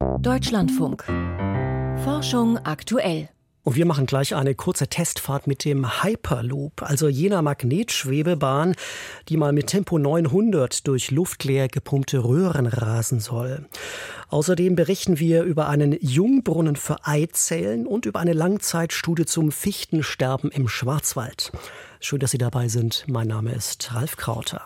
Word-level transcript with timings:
Deutschlandfunk. 0.00 1.04
Forschung 2.04 2.56
aktuell. 2.58 3.28
Und 3.62 3.76
wir 3.76 3.84
machen 3.84 4.06
gleich 4.06 4.34
eine 4.34 4.54
kurze 4.54 4.88
Testfahrt 4.88 5.46
mit 5.46 5.66
dem 5.66 6.02
Hyperloop, 6.02 6.82
also 6.82 7.08
jener 7.08 7.42
Magnetschwebebahn, 7.42 8.74
die 9.28 9.36
mal 9.36 9.52
mit 9.52 9.66
Tempo 9.66 9.98
900 9.98 10.86
durch 10.86 11.10
luftleer 11.10 11.68
gepumpte 11.68 12.24
Röhren 12.24 12.66
rasen 12.66 13.20
soll. 13.20 13.66
Außerdem 14.28 14.74
berichten 14.74 15.18
wir 15.18 15.42
über 15.42 15.68
einen 15.68 15.96
Jungbrunnen 16.00 16.76
für 16.76 17.04
Eizellen 17.06 17.86
und 17.86 18.06
über 18.06 18.20
eine 18.20 18.32
Langzeitstudie 18.32 19.26
zum 19.26 19.52
Fichtensterben 19.52 20.50
im 20.50 20.68
Schwarzwald. 20.68 21.52
Schön, 22.00 22.20
dass 22.20 22.30
Sie 22.30 22.38
dabei 22.38 22.68
sind. 22.68 23.04
Mein 23.06 23.28
Name 23.28 23.52
ist 23.52 23.94
Ralf 23.94 24.16
Krauter. 24.16 24.62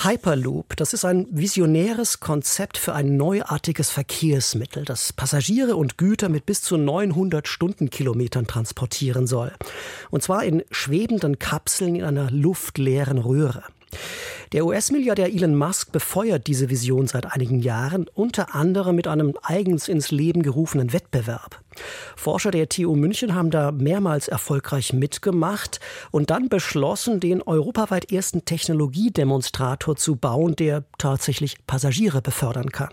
Hyperloop, 0.00 0.76
das 0.76 0.92
ist 0.92 1.04
ein 1.04 1.26
visionäres 1.32 2.20
Konzept 2.20 2.78
für 2.78 2.94
ein 2.94 3.16
neuartiges 3.16 3.90
Verkehrsmittel, 3.90 4.84
das 4.84 5.12
Passagiere 5.12 5.74
und 5.74 5.98
Güter 5.98 6.28
mit 6.28 6.46
bis 6.46 6.62
zu 6.62 6.76
900 6.76 7.48
Stundenkilometern 7.48 8.46
transportieren 8.46 9.26
soll. 9.26 9.50
Und 10.10 10.22
zwar 10.22 10.44
in 10.44 10.62
schwebenden 10.70 11.40
Kapseln 11.40 11.96
in 11.96 12.04
einer 12.04 12.30
luftleeren 12.30 13.18
Röhre. 13.18 13.64
Der 14.52 14.64
US-Milliardär 14.66 15.34
Elon 15.34 15.56
Musk 15.56 15.90
befeuert 15.90 16.46
diese 16.46 16.70
Vision 16.70 17.08
seit 17.08 17.32
einigen 17.32 17.58
Jahren, 17.58 18.06
unter 18.14 18.54
anderem 18.54 18.94
mit 18.94 19.08
einem 19.08 19.34
eigens 19.42 19.88
ins 19.88 20.12
Leben 20.12 20.42
gerufenen 20.42 20.92
Wettbewerb. 20.92 21.60
Forscher 22.16 22.50
der 22.50 22.68
TU 22.68 22.94
München 22.94 23.34
haben 23.34 23.50
da 23.50 23.72
mehrmals 23.72 24.28
erfolgreich 24.28 24.92
mitgemacht 24.92 25.80
und 26.10 26.30
dann 26.30 26.48
beschlossen, 26.48 27.20
den 27.20 27.42
europaweit 27.42 28.12
ersten 28.12 28.44
Technologiedemonstrator 28.44 29.96
zu 29.96 30.16
bauen, 30.16 30.56
der 30.56 30.84
tatsächlich 30.98 31.56
Passagiere 31.66 32.22
befördern 32.22 32.70
kann. 32.70 32.90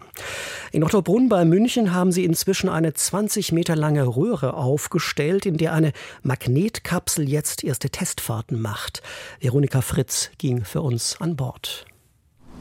In 0.71 0.84
Ottobrunn 0.84 1.30
bei 1.30 1.45
München 1.45 1.94
haben 1.94 2.11
sie 2.11 2.25
inzwischen 2.25 2.70
eine 2.70 2.94
20 2.94 3.52
Meter 3.52 3.75
lange 3.75 4.05
Röhre 4.05 4.55
aufgestellt, 4.55 5.45
in 5.45 5.58
der 5.58 5.73
eine 5.73 5.92
Magnetkapsel 6.23 7.30
jetzt 7.30 7.64
erste 7.64 7.89
Testfahrten 7.89 8.61
macht. 8.61 9.02
Veronika 9.39 9.81
Fritz 9.81 10.31
ging 10.38 10.64
für 10.64 10.81
uns 10.81 11.20
an 11.20 11.36
Bord. 11.36 11.86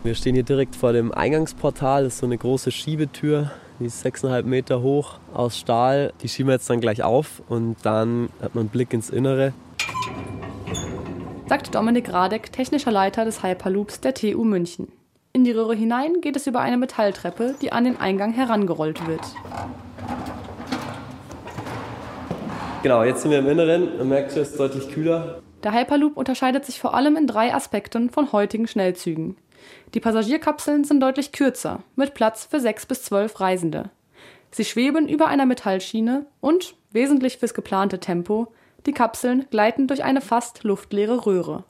Wir 0.05 0.15
stehen 0.15 0.35
hier 0.35 0.45
direkt 0.45 0.77
vor 0.77 0.93
dem 0.93 1.13
Eingangsportal. 1.13 2.05
Das 2.05 2.15
ist 2.15 2.21
so 2.21 2.27
eine 2.27 2.37
große 2.37 2.71
Schiebetür, 2.71 3.51
die 3.81 3.87
ist 3.87 4.05
6,5 4.05 4.43
Meter 4.45 4.83
hoch 4.83 5.19
aus 5.33 5.59
Stahl. 5.59 6.13
Die 6.23 6.29
schieben 6.29 6.49
wir 6.49 6.55
jetzt 6.55 6.71
dann 6.71 6.81
gleich 6.81 7.03
auf 7.03 7.43
und 7.49 7.77
dann 7.83 8.29
hat 8.41 8.55
man 8.55 8.63
einen 8.63 8.69
Blick 8.69 8.93
ins 8.93 9.11
Innere. 9.11 9.53
Sagt 11.49 11.75
Dominik 11.75 12.13
Radek, 12.13 12.53
technischer 12.53 12.91
Leiter 12.91 13.25
des 13.25 13.43
Hyperloops 13.43 14.01
der 14.01 14.15
TU 14.15 14.45
München. 14.45 14.89
In 15.33 15.45
die 15.45 15.51
Röhre 15.51 15.75
hinein 15.75 16.21
geht 16.21 16.37
es 16.37 16.47
über 16.47 16.61
eine 16.61 16.77
Metalltreppe, 16.77 17.57
die 17.61 17.73
an 17.73 17.85
den 17.85 17.99
Eingang 17.99 18.33
herangerollt 18.33 19.07
wird. 19.07 19.21
Genau, 22.83 23.03
jetzt 23.03 23.23
sind 23.23 23.31
wir 23.31 23.41
im 23.41 23.49
Inneren. 23.49 23.99
Man 23.99 24.09
merkt, 24.09 24.31
es 24.37 24.51
ist 24.51 24.61
deutlich 24.61 24.89
kühler. 24.91 25.41
Der 25.65 25.73
Hyperloop 25.73 26.17
unterscheidet 26.17 26.65
sich 26.67 26.79
vor 26.79 26.95
allem 26.95 27.17
in 27.17 27.27
drei 27.27 27.55
Aspekten 27.55 28.11
von 28.11 28.31
heutigen 28.33 28.67
Schnellzügen. 28.67 29.37
Die 29.95 30.01
Passagierkapseln 30.01 30.85
sind 30.85 31.01
deutlich 31.01 31.33
kürzer, 31.33 31.83
mit 31.97 32.15
Platz 32.15 32.45
für 32.45 32.61
sechs 32.61 32.87
bis 32.87 33.03
zwölf 33.03 33.41
Reisende. 33.41 33.91
Sie 34.51 34.65
schweben 34.65 35.09
über 35.09 35.27
einer 35.27 35.47
Metallschiene 35.47 36.27
und, 36.41 36.77
wesentlich 36.91 37.39
fürs 37.39 37.55
geplante 37.55 38.01
Tempo, 38.01 38.53
die 38.87 38.93
Kapseln 38.93 39.47
gleiten 39.51 39.89
durch 39.89 40.05
eine 40.05 40.21
fast 40.21 40.65
luftleere 40.65 41.27
Röhre. 41.27 41.65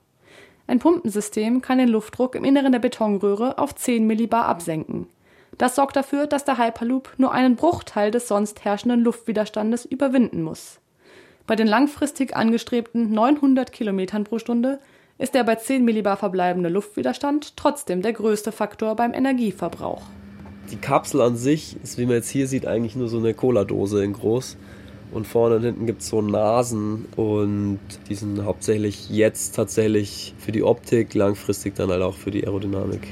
Ein 0.67 0.79
Pumpensystem 0.79 1.61
kann 1.61 1.79
den 1.79 1.89
Luftdruck 1.89 2.35
im 2.35 2.45
Inneren 2.45 2.73
der 2.73 2.79
Betonröhre 2.79 3.59
auf 3.59 3.75
10 3.75 4.07
Millibar 4.07 4.47
absenken. 4.47 5.07
Das 5.59 5.77
sorgt 5.77 5.97
dafür, 5.97 6.27
dass 6.27 6.45
der 6.45 6.59
Hyperloop 6.59 7.13
nur 7.19 7.33
einen 7.33 7.57
Bruchteil 7.57 8.11
des 8.11 8.29
sonst 8.29 8.65
herrschenden 8.65 9.01
Luftwiderstandes 9.01 9.85
überwinden 9.85 10.43
muss. 10.43 10.81
Bei 11.47 11.57
den 11.57 11.67
langfristig 11.67 12.35
angestrebten 12.35 13.13
900 13.13 13.71
Kilometern 13.71 14.25
pro 14.25 14.39
Stunde 14.39 14.81
ist 15.19 15.35
der 15.35 15.45
bei 15.45 15.57
10 15.57 15.85
Millibar 15.85 16.17
verbleibende 16.17 16.69
Luftwiderstand 16.69 17.57
trotzdem 17.57 18.03
der 18.03 18.13
größte 18.13 18.53
Faktor 18.53 18.97
beim 18.97 19.15
Energieverbrauch. 19.15 20.03
Die 20.71 20.77
Kapsel 20.77 21.21
an 21.21 21.37
sich 21.37 21.77
ist, 21.83 21.99
wie 21.99 22.07
man 22.07 22.17
jetzt 22.17 22.31
hier 22.31 22.49
sieht, 22.49 22.67
eigentlich 22.67 22.97
nur 22.97 23.09
so 23.09 23.19
eine 23.19 23.35
Cola-Dose 23.35 24.03
in 24.03 24.13
groß. 24.13 24.57
Und 25.13 25.27
vorne 25.27 25.57
und 25.57 25.63
hinten 25.63 25.87
gibt 25.87 26.03
es 26.03 26.09
so 26.09 26.21
Nasen 26.21 27.07
und 27.15 27.79
die 28.09 28.17
sind 28.17 28.45
hauptsächlich 28.45 29.11
jetzt 29.11 29.55
tatsächlich 29.55 30.35
für 30.39 30.51
die 30.51 30.65
Optik, 30.65 31.15
langfristig 31.15 31.77
dann 31.77 31.91
halt 31.91 32.03
auch 32.03 32.17
für 32.17 32.33
die 32.33 32.45
Aerodynamik. 32.45 33.07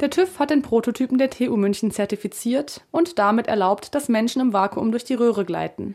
Der 0.00 0.10
TÜV 0.10 0.38
hat 0.38 0.50
den 0.50 0.62
Prototypen 0.62 1.18
der 1.18 1.30
TU 1.30 1.56
München 1.56 1.92
zertifiziert 1.92 2.82
und 2.90 3.20
damit 3.20 3.46
erlaubt, 3.46 3.94
dass 3.94 4.08
Menschen 4.08 4.40
im 4.40 4.52
Vakuum 4.52 4.90
durch 4.90 5.04
die 5.04 5.14
Röhre 5.14 5.44
gleiten. 5.44 5.94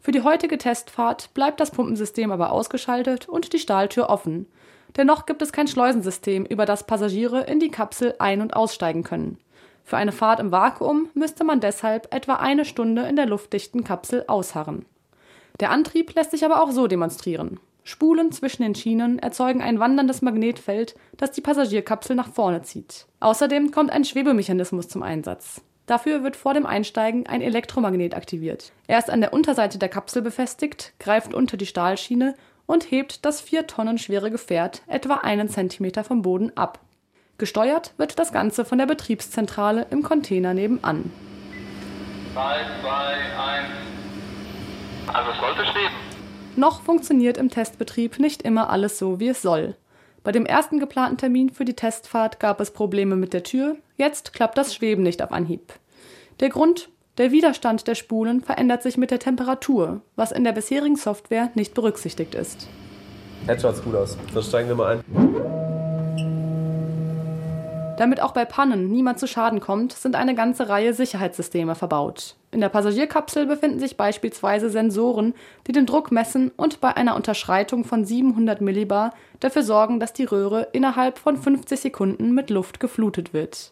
Für 0.00 0.12
die 0.12 0.22
heutige 0.22 0.58
Testfahrt 0.58 1.32
bleibt 1.34 1.60
das 1.60 1.70
Pumpensystem 1.70 2.30
aber 2.30 2.50
ausgeschaltet 2.52 3.28
und 3.28 3.52
die 3.52 3.58
Stahltür 3.58 4.10
offen. 4.10 4.46
Dennoch 4.96 5.26
gibt 5.26 5.42
es 5.42 5.52
kein 5.52 5.66
Schleusensystem, 5.66 6.44
über 6.44 6.66
das 6.66 6.86
Passagiere 6.86 7.42
in 7.42 7.58
die 7.58 7.70
Kapsel 7.70 8.14
ein- 8.18 8.40
und 8.40 8.54
aussteigen 8.54 9.02
können. 9.02 9.38
Für 9.82 9.96
eine 9.96 10.12
Fahrt 10.12 10.40
im 10.40 10.50
Vakuum 10.50 11.08
müsste 11.14 11.44
man 11.44 11.60
deshalb 11.60 12.14
etwa 12.14 12.34
eine 12.34 12.64
Stunde 12.64 13.02
in 13.02 13.16
der 13.16 13.26
luftdichten 13.26 13.84
Kapsel 13.84 14.24
ausharren. 14.28 14.86
Der 15.60 15.70
Antrieb 15.70 16.14
lässt 16.14 16.30
sich 16.30 16.44
aber 16.44 16.62
auch 16.62 16.70
so 16.70 16.86
demonstrieren. 16.86 17.60
Spulen 17.82 18.32
zwischen 18.32 18.62
den 18.62 18.74
Schienen 18.74 19.18
erzeugen 19.18 19.60
ein 19.60 19.78
wanderndes 19.78 20.22
Magnetfeld, 20.22 20.94
das 21.18 21.32
die 21.32 21.42
Passagierkapsel 21.42 22.16
nach 22.16 22.32
vorne 22.32 22.62
zieht. 22.62 23.06
Außerdem 23.20 23.72
kommt 23.72 23.92
ein 23.92 24.04
Schwebemechanismus 24.04 24.88
zum 24.88 25.02
Einsatz. 25.02 25.60
Dafür 25.86 26.22
wird 26.22 26.34
vor 26.34 26.54
dem 26.54 26.64
Einsteigen 26.64 27.26
ein 27.26 27.42
Elektromagnet 27.42 28.14
aktiviert. 28.14 28.72
Er 28.86 28.98
ist 28.98 29.10
an 29.10 29.20
der 29.20 29.34
Unterseite 29.34 29.78
der 29.78 29.90
Kapsel 29.90 30.22
befestigt, 30.22 30.94
greift 30.98 31.34
unter 31.34 31.58
die 31.58 31.66
Stahlschiene 31.66 32.34
und 32.66 32.90
hebt 32.90 33.24
das 33.24 33.40
vier 33.40 33.66
Tonnen 33.66 33.98
schwere 33.98 34.30
Gefährt 34.30 34.82
etwa 34.86 35.14
einen 35.14 35.48
Zentimeter 35.48 36.04
vom 36.04 36.22
Boden 36.22 36.56
ab. 36.56 36.80
Gesteuert 37.38 37.94
wird 37.96 38.18
das 38.18 38.32
Ganze 38.32 38.64
von 38.64 38.78
der 38.78 38.86
Betriebszentrale 38.86 39.86
im 39.90 40.02
Container 40.02 40.54
nebenan. 40.54 41.10
3, 42.34 42.56
2, 42.82 42.88
1. 42.88 43.66
Also 45.12 45.30
es 45.30 45.38
sollte 45.38 45.70
schweben. 45.72 45.94
Noch 46.56 46.82
funktioniert 46.82 47.36
im 47.36 47.50
Testbetrieb 47.50 48.20
nicht 48.20 48.42
immer 48.42 48.70
alles 48.70 48.98
so, 48.98 49.18
wie 49.18 49.28
es 49.28 49.42
soll. 49.42 49.76
Bei 50.22 50.32
dem 50.32 50.46
ersten 50.46 50.78
geplanten 50.78 51.18
Termin 51.18 51.50
für 51.50 51.64
die 51.64 51.74
Testfahrt 51.74 52.40
gab 52.40 52.60
es 52.60 52.70
Probleme 52.70 53.16
mit 53.16 53.32
der 53.32 53.42
Tür, 53.42 53.76
jetzt 53.96 54.32
klappt 54.32 54.56
das 54.56 54.74
Schweben 54.74 55.02
nicht 55.02 55.22
auf 55.22 55.32
Anhieb. 55.32 55.72
Der 56.40 56.48
Grund? 56.48 56.88
Der 57.16 57.30
Widerstand 57.30 57.86
der 57.86 57.94
Spulen 57.94 58.40
verändert 58.40 58.82
sich 58.82 58.96
mit 58.96 59.12
der 59.12 59.20
Temperatur, 59.20 60.00
was 60.16 60.32
in 60.32 60.42
der 60.42 60.50
bisherigen 60.50 60.96
Software 60.96 61.48
nicht 61.54 61.72
berücksichtigt 61.72 62.34
ist. 62.34 62.66
Jetzt 63.46 63.62
schaut's 63.62 63.84
gut 63.84 63.94
aus. 63.94 64.18
Dann 64.34 64.42
steigen 64.42 64.68
wir 64.68 64.74
mal 64.74 64.96
ein. 64.96 65.04
Damit 67.98 68.20
auch 68.20 68.32
bei 68.32 68.44
Pannen 68.44 68.90
niemand 68.90 69.20
zu 69.20 69.28
Schaden 69.28 69.60
kommt, 69.60 69.92
sind 69.92 70.16
eine 70.16 70.34
ganze 70.34 70.68
Reihe 70.68 70.92
Sicherheitssysteme 70.92 71.76
verbaut. 71.76 72.34
In 72.50 72.60
der 72.60 72.68
Passagierkapsel 72.68 73.46
befinden 73.46 73.78
sich 73.78 73.96
beispielsweise 73.96 74.68
Sensoren, 74.68 75.34
die 75.68 75.72
den 75.72 75.86
Druck 75.86 76.10
messen 76.10 76.50
und 76.56 76.80
bei 76.80 76.96
einer 76.96 77.14
Unterschreitung 77.14 77.84
von 77.84 78.04
700 78.04 78.60
Millibar 78.60 79.14
dafür 79.38 79.62
sorgen, 79.62 80.00
dass 80.00 80.12
die 80.12 80.24
Röhre 80.24 80.66
innerhalb 80.72 81.18
von 81.18 81.36
50 81.36 81.78
Sekunden 81.78 82.34
mit 82.34 82.50
Luft 82.50 82.80
geflutet 82.80 83.32
wird. 83.32 83.70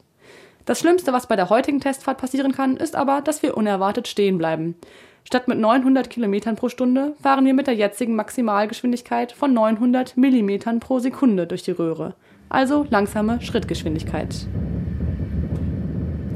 Das 0.64 0.78
Schlimmste, 0.78 1.12
was 1.12 1.26
bei 1.26 1.36
der 1.36 1.50
heutigen 1.50 1.80
Testfahrt 1.80 2.18
passieren 2.18 2.52
kann, 2.52 2.76
ist 2.76 2.96
aber, 2.96 3.20
dass 3.20 3.42
wir 3.42 3.56
unerwartet 3.56 4.08
stehen 4.08 4.38
bleiben. 4.38 4.76
Statt 5.24 5.48
mit 5.48 5.58
900 5.58 6.10
Kilometern 6.10 6.56
pro 6.56 6.68
Stunde 6.68 7.14
fahren 7.22 7.44
wir 7.46 7.54
mit 7.54 7.66
der 7.66 7.74
jetzigen 7.74 8.16
Maximalgeschwindigkeit 8.16 9.32
von 9.32 9.52
900 9.52 10.16
Millimetern 10.16 10.80
pro 10.80 10.98
Sekunde 10.98 11.46
durch 11.46 11.62
die 11.62 11.70
Röhre 11.70 12.14
also 12.52 12.86
langsame 12.90 13.40
Schrittgeschwindigkeit. 13.40 14.46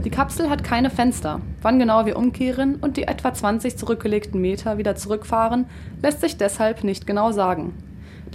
Die 0.05 0.11
Kapsel 0.11 0.49
hat 0.49 0.65
keine 0.65 0.89
Fenster. 0.89 1.41
Wann 1.63 1.79
genau 1.79 2.07
wir 2.07 2.17
umkehren 2.17 2.77
und 2.77 2.97
die 2.97 3.05
etwa 3.05 3.35
20 3.35 3.77
zurückgelegten 3.77 4.41
Meter 4.41 4.79
wieder 4.79 4.95
zurückfahren, 4.95 5.67
lässt 6.03 6.21
sich 6.21 6.37
deshalb 6.37 6.85
nicht 6.85 7.07
genau 7.07 7.33
sagen. 7.33 7.75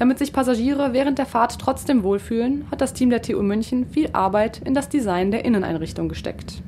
Damit 0.01 0.17
sich 0.17 0.33
Passagiere 0.33 0.93
während 0.93 1.19
der 1.19 1.27
Fahrt 1.27 1.59
trotzdem 1.59 2.01
wohlfühlen, 2.01 2.65
hat 2.71 2.81
das 2.81 2.93
Team 2.93 3.11
der 3.11 3.21
TU 3.21 3.43
München 3.43 3.85
viel 3.85 4.09
Arbeit 4.13 4.59
in 4.65 4.73
das 4.73 4.89
Design 4.89 5.29
der 5.29 5.45
Inneneinrichtung 5.45 6.09
gesteckt. 6.09 6.63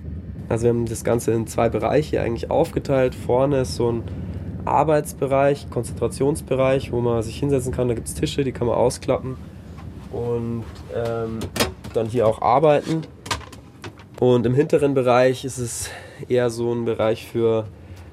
Also 0.50 0.66
wir 0.66 0.70
haben 0.70 0.86
das 0.86 1.04
Ganze 1.04 1.32
in 1.32 1.48
zwei 1.48 1.68
Bereiche 1.68 2.22
eigentlich 2.22 2.52
aufgeteilt. 2.52 3.16
Vorne 3.16 3.62
ist 3.62 3.76
so 3.76 3.92
ein 3.92 4.04
Arbeitsbereich, 4.66 5.68
Konzentrationsbereich, 5.72 6.92
wo 6.92 7.02
man 7.02 7.24
sich 7.24 7.40
hinsetzen 7.40 7.74
kann. 7.74 7.88
Da 7.88 7.96
gibt 7.96 8.08
es 8.08 8.14
Tische, 8.14 8.44
die 8.44 8.52
kann 8.52 8.68
man 8.68 8.76
ausklappen 8.76 9.36
und 10.12 10.64
ähm, 10.96 11.40
dann 11.96 12.06
hier 12.06 12.28
auch 12.28 12.40
arbeiten. 12.40 13.02
Und 14.20 14.46
im 14.46 14.54
hinteren 14.54 14.94
Bereich 14.94 15.44
ist 15.44 15.58
es 15.58 15.90
eher 16.30 16.52
so 16.52 16.72
ein 16.72 16.86
Bereich 16.86 17.26
für 17.26 17.66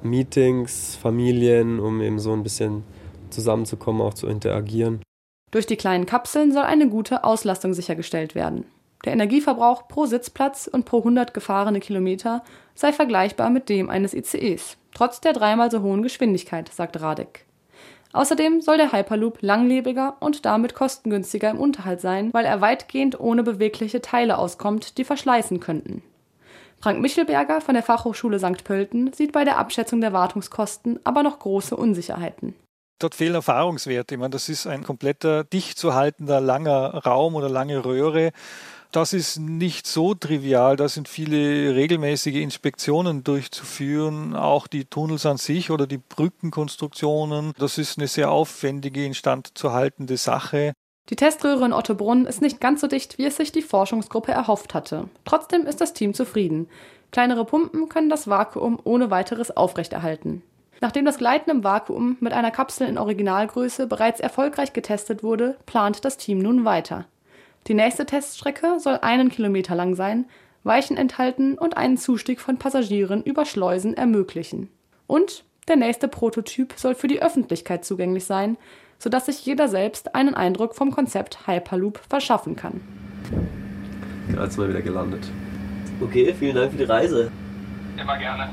Meetings, 0.03 0.97
Familien, 0.97 1.79
um 1.79 2.01
eben 2.01 2.19
so 2.19 2.33
ein 2.33 2.43
bisschen 2.43 2.85
zusammenzukommen, 3.29 4.01
auch 4.01 4.15
zu 4.15 4.27
interagieren. 4.27 5.03
Durch 5.51 5.67
die 5.67 5.77
kleinen 5.77 6.07
Kapseln 6.07 6.53
soll 6.53 6.63
eine 6.63 6.89
gute 6.89 7.25
Auslastung 7.25 7.75
sichergestellt 7.75 8.35
werden. 8.35 8.65
Der 9.05 9.15
Energieverbrauch 9.15 9.89
pro 9.89 10.07
Sitzplatz 10.07 10.69
und 10.71 10.85
pro 10.85 10.99
100 10.99 11.33
gefahrene 11.33 11.81
Kilometer 11.81 12.45
sei 12.75 12.93
vergleichbar 12.93 13.51
mit 13.51 13.69
dem 13.69 13.89
eines 13.89 14.15
ICEs, 14.15 14.77
trotz 14.95 15.21
der 15.21 15.33
dreimal 15.33 15.71
so 15.71 15.81
hohen 15.81 16.03
Geschwindigkeit, 16.03 16.69
sagt 16.69 17.01
Radek. 17.01 17.47
Außerdem 18.13 18.61
soll 18.61 18.77
der 18.77 18.93
Hyperloop 18.93 19.39
langlebiger 19.41 20.17
und 20.21 20.45
damit 20.45 20.75
kostengünstiger 20.75 21.51
im 21.51 21.59
Unterhalt 21.59 22.01
sein, 22.01 22.33
weil 22.33 22.45
er 22.45 22.61
weitgehend 22.61 23.19
ohne 23.19 23.43
bewegliche 23.43 24.03
Teile 24.03 24.37
auskommt, 24.37 24.99
die 24.99 25.05
verschleißen 25.05 25.61
könnten. 25.61 26.03
Frank 26.81 27.01
Michelberger 27.01 27.61
von 27.61 27.75
der 27.75 27.83
Fachhochschule 27.83 28.39
St. 28.39 28.65
Pölten 28.65 29.13
sieht 29.13 29.33
bei 29.33 29.45
der 29.45 29.59
Abschätzung 29.59 30.01
der 30.01 30.13
Wartungskosten 30.13 30.99
aber 31.05 31.23
noch 31.23 31.39
große 31.39 31.77
Unsicherheiten. 31.77 32.55
Dort 33.01 33.15
fehlen 33.15 33.35
Erfahrungswerte. 33.35 34.15
Ich 34.15 34.21
meine, 34.21 34.31
das 34.31 34.49
ist 34.49 34.67
ein 34.67 34.85
kompletter 34.85 35.43
dicht 35.43 35.79
zu 35.79 35.95
haltender 35.95 36.41
langer 36.41 36.95
Raum 36.95 37.35
oder 37.35 37.49
lange 37.49 37.85
Röhre. 37.85 38.31
Das 38.93 39.13
ist 39.13 39.39
nicht 39.39 39.87
so 39.87 40.15
trivial. 40.15 40.77
Da 40.77 40.89
sind 40.89 41.09
viele 41.09 41.75
regelmäßige 41.75 42.37
Inspektionen 42.37 43.25
durchzuführen, 43.25 44.37
auch 44.37 44.67
die 44.67 44.85
Tunnels 44.85 45.25
an 45.25 45.39
sich 45.39 45.71
oder 45.71 45.87
die 45.87 45.99
Brückenkonstruktionen. 45.99 47.55
Das 47.59 47.79
ist 47.79 47.99
eine 47.99 48.07
sehr 48.07 48.31
aufwendige, 48.31 49.07
instand 49.07 49.57
zu 49.57 49.73
haltende 49.73 50.17
Sache. 50.17 50.75
Die 51.09 51.17
Teströhre 51.17 51.65
in 51.65 51.73
Ottobrunn 51.73 52.27
ist 52.27 52.43
nicht 52.43 52.61
ganz 52.61 52.83
so 52.83 52.87
dicht, 52.87 53.17
wie 53.17 53.25
es 53.25 53.37
sich 53.37 53.51
die 53.51 53.63
Forschungsgruppe 53.63 54.33
erhofft 54.33 54.75
hatte. 54.75 55.09
Trotzdem 55.25 55.67
ist 55.67 55.81
das 55.81 55.95
Team 55.95 56.13
zufrieden. 56.13 56.69
Kleinere 57.13 57.45
Pumpen 57.45 57.89
können 57.89 58.11
das 58.11 58.29
Vakuum 58.29 58.79
ohne 58.85 59.11
weiteres 59.11 59.57
aufrechterhalten. 59.57 60.43
Nachdem 60.81 61.05
das 61.05 61.19
Gleiten 61.19 61.51
im 61.51 61.63
Vakuum 61.63 62.17
mit 62.21 62.33
einer 62.33 62.51
Kapsel 62.51 62.89
in 62.89 62.97
Originalgröße 62.97 63.87
bereits 63.87 64.19
erfolgreich 64.19 64.73
getestet 64.73 65.23
wurde, 65.23 65.57
plant 65.67 66.05
das 66.05 66.17
Team 66.17 66.39
nun 66.39 66.65
weiter. 66.65 67.05
Die 67.67 67.75
nächste 67.75 68.07
Teststrecke 68.07 68.81
soll 68.81 68.99
einen 69.03 69.29
Kilometer 69.29 69.75
lang 69.75 69.95
sein, 69.95 70.25
Weichen 70.65 70.97
enthalten 70.97 71.59
und 71.59 71.77
einen 71.77 71.99
Zustieg 71.99 72.41
von 72.41 72.59
Passagieren 72.59 73.23
über 73.23 73.45
Schleusen 73.45 73.95
ermöglichen. 73.95 74.69
Und 75.07 75.45
der 75.69 75.77
nächste 75.77 76.09
Prototyp 76.09 76.75
soll 76.77 76.95
für 76.95 77.09
die 77.09 77.23
Öffentlichkeit 77.23 77.85
zugänglich 77.85 78.25
sein, 78.25 78.57
sodass 78.99 79.27
sich 79.27 79.45
jeder 79.45 79.69
selbst 79.69 80.15
einen 80.15 80.35
Eindruck 80.35 80.75
vom 80.75 80.91
Konzept 80.91 81.47
Hyperloop 81.47 82.01
verschaffen 82.09 82.57
kann. 82.57 82.81
Gerade 84.31 84.51
sind 84.51 84.63
wir 84.63 84.69
wieder 84.71 84.83
gelandet. 84.83 85.27
Okay, 86.01 86.35
vielen 86.39 86.55
Dank 86.55 86.73
für 86.73 86.79
die 86.79 86.85
Reise. 86.85 87.31
Immer 87.99 88.19
gerne. 88.19 88.51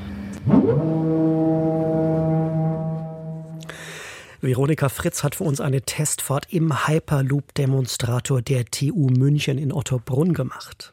Veronika 4.40 4.88
Fritz 4.88 5.24
hat 5.24 5.34
für 5.34 5.44
uns 5.44 5.60
eine 5.60 5.82
Testfahrt 5.82 6.46
im 6.52 6.86
Hyperloop-Demonstrator 6.86 8.40
der 8.40 8.66
TU 8.66 9.08
München 9.08 9.58
in 9.58 9.72
Ottobrunn 9.72 10.32
gemacht. 10.32 10.92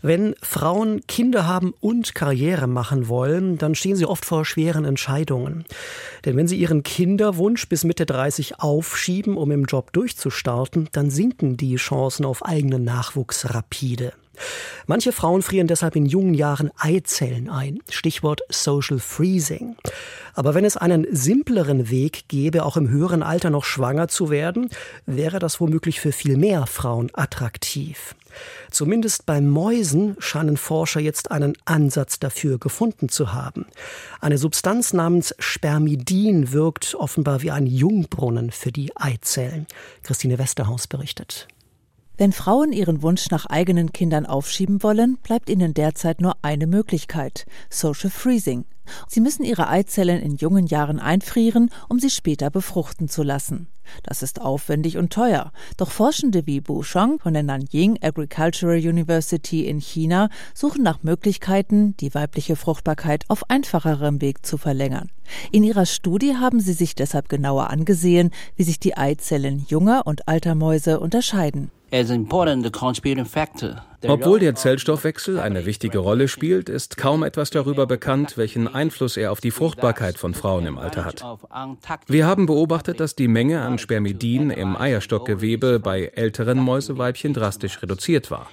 Wenn 0.00 0.34
Frauen 0.40 1.02
Kinder 1.08 1.46
haben 1.46 1.74
und 1.80 2.14
Karriere 2.14 2.68
machen 2.68 3.08
wollen, 3.08 3.58
dann 3.58 3.74
stehen 3.74 3.96
sie 3.96 4.06
oft 4.06 4.24
vor 4.24 4.44
schweren 4.44 4.84
Entscheidungen. 4.84 5.64
Denn 6.24 6.36
wenn 6.36 6.46
sie 6.46 6.56
ihren 6.56 6.84
Kinderwunsch 6.84 7.68
bis 7.68 7.82
Mitte 7.82 8.06
30 8.06 8.60
aufschieben, 8.60 9.36
um 9.36 9.50
im 9.50 9.64
Job 9.64 9.92
durchzustarten, 9.92 10.88
dann 10.92 11.10
sinken 11.10 11.56
die 11.56 11.76
Chancen 11.76 12.24
auf 12.24 12.44
eigenen 12.44 12.84
Nachwuchs 12.84 13.52
rapide. 13.52 14.12
Manche 14.86 15.12
Frauen 15.12 15.42
frieren 15.42 15.66
deshalb 15.66 15.96
in 15.96 16.06
jungen 16.06 16.34
Jahren 16.34 16.70
Eizellen 16.78 17.48
ein. 17.48 17.80
Stichwort 17.90 18.40
Social 18.48 18.98
Freezing. 18.98 19.76
Aber 20.34 20.54
wenn 20.54 20.64
es 20.64 20.76
einen 20.76 21.06
simpleren 21.10 21.90
Weg 21.90 22.28
gäbe, 22.28 22.64
auch 22.64 22.76
im 22.76 22.88
höheren 22.88 23.22
Alter 23.22 23.50
noch 23.50 23.64
schwanger 23.64 24.08
zu 24.08 24.30
werden, 24.30 24.70
wäre 25.04 25.38
das 25.38 25.60
womöglich 25.60 26.00
für 26.00 26.12
viel 26.12 26.36
mehr 26.36 26.66
Frauen 26.66 27.10
attraktiv. 27.12 28.14
Zumindest 28.70 29.26
bei 29.26 29.40
Mäusen 29.40 30.16
scheinen 30.18 30.56
Forscher 30.56 31.00
jetzt 31.00 31.30
einen 31.30 31.54
Ansatz 31.64 32.18
dafür 32.18 32.58
gefunden 32.58 33.08
zu 33.08 33.32
haben. 33.32 33.66
Eine 34.20 34.38
Substanz 34.38 34.92
namens 34.92 35.34
Spermidin 35.38 36.52
wirkt 36.52 36.94
offenbar 36.94 37.42
wie 37.42 37.50
ein 37.50 37.66
Jungbrunnen 37.66 38.50
für 38.50 38.72
die 38.72 38.96
Eizellen. 38.96 39.66
Christine 40.02 40.38
Westerhaus 40.38 40.86
berichtet. 40.86 41.48
Wenn 42.20 42.32
Frauen 42.32 42.72
ihren 42.72 43.02
Wunsch 43.02 43.30
nach 43.30 43.46
eigenen 43.46 43.92
Kindern 43.92 44.26
aufschieben 44.26 44.82
wollen, 44.82 45.18
bleibt 45.22 45.48
ihnen 45.48 45.72
derzeit 45.72 46.20
nur 46.20 46.34
eine 46.42 46.66
Möglichkeit 46.66 47.46
Social 47.70 48.10
Freezing. 48.10 48.64
Sie 49.08 49.20
müssen 49.20 49.44
ihre 49.44 49.68
Eizellen 49.68 50.20
in 50.20 50.36
jungen 50.36 50.66
Jahren 50.66 50.98
einfrieren, 50.98 51.70
um 51.88 51.98
sie 51.98 52.10
später 52.10 52.50
befruchten 52.50 53.08
zu 53.08 53.22
lassen. 53.22 53.68
Das 54.02 54.22
ist 54.22 54.40
aufwendig 54.40 54.98
und 54.98 55.12
teuer. 55.12 55.52
Doch 55.76 55.90
Forschende 55.90 56.46
wie 56.46 56.60
Bu 56.60 56.82
Shong 56.82 57.18
von 57.20 57.32
der 57.34 57.42
Nanjing 57.42 57.98
Agricultural 58.02 58.78
University 58.78 59.66
in 59.66 59.80
China 59.80 60.28
suchen 60.54 60.82
nach 60.82 61.02
Möglichkeiten, 61.02 61.96
die 61.98 62.14
weibliche 62.14 62.56
Fruchtbarkeit 62.56 63.24
auf 63.28 63.48
einfacherem 63.50 64.20
Weg 64.20 64.44
zu 64.44 64.58
verlängern. 64.58 65.10
In 65.52 65.64
ihrer 65.64 65.86
Studie 65.86 66.36
haben 66.36 66.60
sie 66.60 66.72
sich 66.72 66.94
deshalb 66.94 67.28
genauer 67.28 67.70
angesehen, 67.70 68.30
wie 68.56 68.62
sich 68.62 68.80
die 68.80 68.96
Eizellen 68.96 69.64
junger 69.68 70.06
und 70.06 70.28
alter 70.28 70.54
Mäuse 70.54 71.00
unterscheiden. 71.00 71.70
Obwohl 74.06 74.38
der 74.38 74.54
Zellstoffwechsel 74.54 75.40
eine 75.40 75.66
wichtige 75.66 75.98
Rolle 75.98 76.28
spielt, 76.28 76.68
ist 76.68 76.96
kaum 76.96 77.24
etwas 77.24 77.50
darüber 77.50 77.86
bekannt, 77.86 78.36
welchen 78.36 78.68
Einfluss 78.68 79.16
er 79.16 79.32
auf 79.32 79.40
die 79.40 79.50
Fruchtbarkeit 79.50 80.18
von 80.18 80.34
Frauen 80.34 80.66
im 80.66 80.78
Alter 80.78 81.04
hat. 81.04 81.24
Wir 82.06 82.26
haben 82.26 82.46
beobachtet, 82.46 83.00
dass 83.00 83.16
die 83.16 83.26
Menge 83.26 83.60
an 83.62 83.78
Spermidin 83.78 84.50
im 84.50 84.76
Eierstockgewebe 84.76 85.80
bei 85.80 86.12
älteren 86.14 86.58
Mäuseweibchen 86.58 87.34
drastisch 87.34 87.82
reduziert 87.82 88.30
war. 88.30 88.48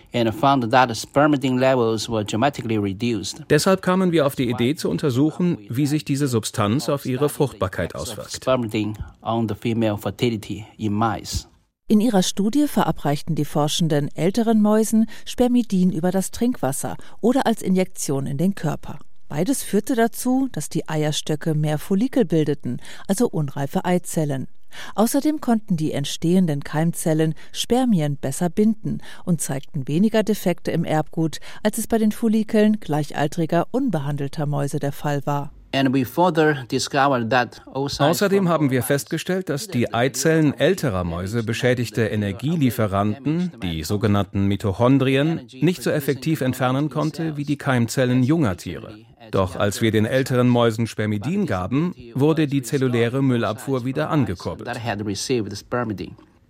Deshalb 3.50 3.82
kamen 3.84 4.12
wir 4.12 4.26
auf 4.26 4.36
die 4.36 4.50
Idee 4.50 4.76
zu 4.76 4.90
untersuchen, 4.90 5.60
wie 5.70 5.86
sich 5.86 6.06
diese 6.06 6.28
Substanz 6.28 6.90
auf 6.90 7.06
ihre 7.06 7.30
Fruchtbarkeit 7.30 7.94
auswirkt. 7.94 8.42
In 11.88 12.02
ihrer 12.02 12.24
Studie 12.24 12.68
verabreichten 12.68 13.36
die 13.36 13.46
Forschenden 13.46 14.10
älteren 14.16 14.60
Mäusen 14.60 15.06
Spermidin 15.24 15.92
über 15.92 16.10
das 16.10 16.32
Trinkwasser 16.32 16.98
oder 17.22 17.46
als 17.46 17.62
Injektion 17.62 18.26
in 18.26 18.40
den 18.40 18.56
Körper. 18.56 18.98
Beides 19.28 19.62
führte 19.62 19.94
dazu, 19.94 20.50
dass 20.52 20.68
die 20.68 20.90
Eierstöcke 20.90 21.54
mehr 21.54 21.78
Follikel 21.78 22.26
bildeten, 22.26 22.82
also 23.08 23.30
unreife 23.30 23.86
Eizellen. 23.86 24.48
Außerdem 24.96 25.42
konnten 25.42 25.78
die 25.78 25.92
entstehenden 25.92 26.64
Keimzellen 26.64 27.36
Spermien 27.52 28.18
besser 28.18 28.50
binden 28.50 28.98
und 29.24 29.40
zeigten 29.40 29.88
weniger 29.88 30.24
Defekte 30.24 30.72
im 30.72 30.86
Erbgut, 30.86 31.40
als 31.62 31.78
es 31.78 31.86
bei 31.86 32.00
den 32.00 32.12
Follikeln 32.12 32.80
gleichaltriger 32.80 33.68
unbehandelter 33.70 34.48
Mäuse 34.48 34.80
der 34.80 34.92
Fall 34.92 35.24
war. 35.28 35.55
Außerdem 37.66 38.50
haben 38.50 38.72
wir 38.72 38.84
festgestellt, 38.84 39.50
dass 39.50 39.68
die 39.68 39.94
Eizellen 39.94 40.54
älterer 40.54 41.04
Mäuse 41.04 41.44
beschädigte 41.44 42.06
Energielieferanten, 42.08 43.52
die 43.62 43.84
sogenannten 43.84 44.48
Mitochondrien, 44.48 45.48
nicht 45.62 45.84
so 45.84 45.90
effektiv 45.90 46.42
entfernen 46.42 46.90
konnte 46.90 47.38
wie 47.38 47.46
die 47.46 47.58
Keimzellen 47.58 48.24
junger 48.24 48.58
Tiere. 48.58 48.96
Doch 49.32 49.56
als 49.56 49.82
wir 49.82 49.92
den 49.92 50.06
älteren 50.06 50.48
Mäusen 50.48 50.88
Spermidin 50.88 51.46
gaben, 51.46 51.96
wurde 52.14 52.48
die 52.48 52.62
zelluläre 52.62 53.22
Müllabfuhr 53.22 53.86
wieder 53.86 54.10
angekurbelt. 54.10 54.68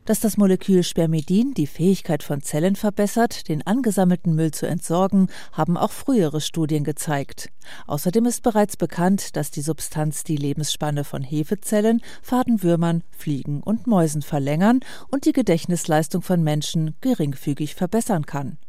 Dass 0.06 0.20
das 0.20 0.38
Molekül 0.38 0.84
Spermidin 0.84 1.56
die 1.56 1.66
Fähigkeit 1.66 2.22
von 2.22 2.44
Zellen 2.44 2.76
verbessert, 2.76 3.50
den 3.50 3.66
angesammelten 3.66 4.36
Müll 4.36 4.52
zu 4.52 4.68
entsorgen, 4.68 5.30
haben 5.52 5.78
auch 5.78 5.92
frühere 5.92 6.42
Studien 6.42 6.84
gezeigt. 6.84 7.50
Außerdem 7.88 8.28
ist 8.28 8.44
bereits 8.44 8.78
bekannt, 8.78 9.36
dass 9.36 9.50
die 9.50 9.62
Substanz 9.62 10.24
die 10.24 10.38
Lebensspanne 10.38 11.06
von 11.06 11.24
Hefezellen, 11.24 12.02
Fadenwürmern, 12.22 13.04
Fliegen 13.10 13.64
und 13.64 13.88
Mäusen 13.88 14.22
verlängern 14.22 14.82
und 15.10 15.26
die 15.26 15.34
Gedächtnisleistung 15.34 16.22
von 16.22 16.44
Menschen 16.44 16.96
geringfügig 17.02 17.74
verbessern 17.74 18.28
kann. 18.28 18.60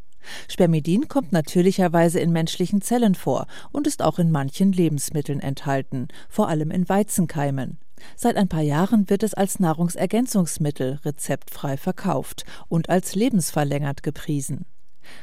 Spermidin 0.49 1.07
kommt 1.07 1.33
natürlicherweise 1.33 2.19
in 2.19 2.33
menschlichen 2.33 2.81
Zellen 2.81 3.15
vor 3.15 3.47
und 3.73 3.87
ist 3.87 4.01
auch 4.01 4.19
in 4.19 4.31
manchen 4.31 4.73
Lebensmitteln 4.73 5.41
enthalten, 5.41 6.09
vor 6.31 6.49
allem 6.49 6.71
in 6.71 6.89
Weizenkeimen. 6.89 7.79
Seit 8.15 8.37
ein 8.37 8.49
paar 8.49 8.63
Jahren 8.63 9.11
wird 9.11 9.23
es 9.23 9.35
als 9.35 9.59
Nahrungsergänzungsmittel 9.59 11.01
rezeptfrei 11.05 11.77
verkauft 11.77 12.45
und 12.69 12.89
als 12.89 13.15
lebensverlängert 13.15 14.03
gepriesen. 14.03 14.65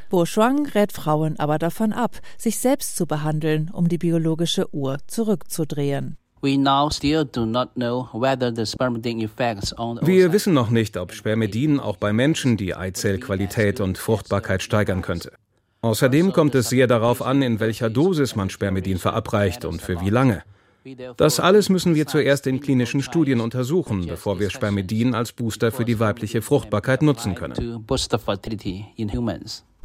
Bourgeois 0.10 0.56
rät 0.76 0.92
Frauen 0.92 1.40
aber 1.40 1.58
davon 1.58 1.94
ab, 1.94 2.20
sich 2.38 2.60
selbst 2.60 2.96
zu 2.96 3.06
behandeln, 3.06 3.70
um 3.72 3.88
die 3.88 3.98
biologische 3.98 4.74
Uhr 4.74 4.98
zurückzudrehen. 5.08 6.18
Wir 6.42 6.58
wissen 10.34 10.54
noch 10.54 10.70
nicht, 10.70 10.98
ob 10.98 11.14
Spermidin 11.14 11.80
auch 11.80 11.96
bei 11.96 12.12
Menschen 12.12 12.58
die 12.58 12.76
Eizellqualität 12.76 13.80
und 13.80 13.98
Fruchtbarkeit 13.98 14.62
steigern 14.62 15.02
könnte. 15.02 15.32
Außerdem 15.82 16.34
kommt 16.34 16.56
es 16.56 16.70
sehr 16.70 16.88
darauf 16.88 17.22
an, 17.22 17.42
in 17.42 17.62
welcher 17.62 17.90
Dosis 17.90 18.36
man 18.36 18.50
Spermidin 18.50 18.98
verabreicht 18.98 19.64
und 19.64 19.82
für 19.82 20.02
wie 20.02 20.10
lange. 20.10 20.44
Das 21.18 21.40
alles 21.40 21.70
müssen 21.70 21.96
wir 21.96 22.08
zuerst 22.08 22.48
in 22.48 22.60
klinischen 22.60 23.02
Studien 23.02 23.40
untersuchen, 23.40 24.06
bevor 24.06 24.40
wir 24.40 24.50
Spermidin 24.50 25.16
als 25.16 25.32
Booster 25.32 25.72
für 25.72 25.86
die 25.86 26.00
weibliche 26.00 26.42
Fruchtbarkeit 26.42 27.02
nutzen 27.02 27.36
können. 27.36 27.86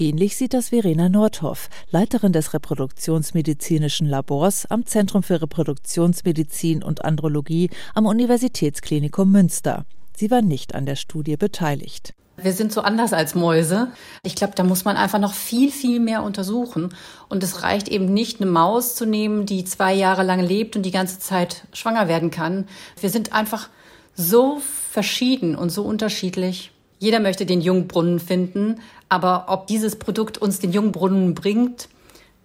Ähnlich 0.01 0.37
sieht 0.37 0.55
das 0.55 0.69
Verena 0.69 1.09
Nordhoff, 1.09 1.69
Leiterin 1.91 2.33
des 2.33 2.55
reproduktionsmedizinischen 2.55 4.07
Labors 4.07 4.67
am 4.67 4.87
Zentrum 4.87 5.25
für 5.25 5.43
Reproduktionsmedizin 5.43 6.85
und 6.85 7.05
Andrologie 7.05 7.71
am 7.95 8.07
Universitätsklinikum 8.07 9.31
Münster. 9.31 9.87
Sie 10.17 10.31
war 10.31 10.43
nicht 10.43 10.75
an 10.75 10.87
der 10.87 10.97
Studie 10.97 11.37
beteiligt. 11.37 12.15
Wir 12.41 12.53
sind 12.53 12.73
so 12.73 12.83
anders 12.83 13.13
als 13.13 13.35
Mäuse. 13.35 13.89
Ich 14.23 14.37
glaube, 14.37 14.55
da 14.55 14.63
muss 14.63 14.85
man 14.85 14.97
einfach 14.97 15.19
noch 15.19 15.35
viel, 15.35 15.71
viel 15.71 15.99
mehr 15.99 16.23
untersuchen. 16.23 16.95
Und 17.29 17.43
es 17.43 17.63
reicht 17.63 17.89
eben 17.89 18.13
nicht, 18.13 18.41
eine 18.41 18.51
Maus 18.51 18.95
zu 18.95 19.07
nehmen, 19.07 19.45
die 19.45 19.65
zwei 19.65 19.93
Jahre 19.93 20.23
lang 20.23 20.41
lebt 20.41 20.77
und 20.77 20.83
die 20.83 20.91
ganze 20.91 21.19
Zeit 21.19 21.65
schwanger 21.73 22.07
werden 22.07 22.31
kann. 22.31 22.69
Wir 23.01 23.11
sind 23.11 23.33
einfach 23.33 23.69
so 24.15 24.61
verschieden 24.91 25.57
und 25.57 25.71
so 25.71 25.83
unterschiedlich. 25.83 26.73
Jeder 26.99 27.21
möchte 27.21 27.47
den 27.47 27.61
Jungbrunnen 27.61 28.19
finden, 28.19 28.81
aber 29.09 29.47
ob 29.49 29.67
dieses 29.67 29.97
Produkt 29.97 30.39
uns 30.39 30.59
den 30.59 30.73
Jungbrunnen 30.73 31.35
bringt, 31.35 31.89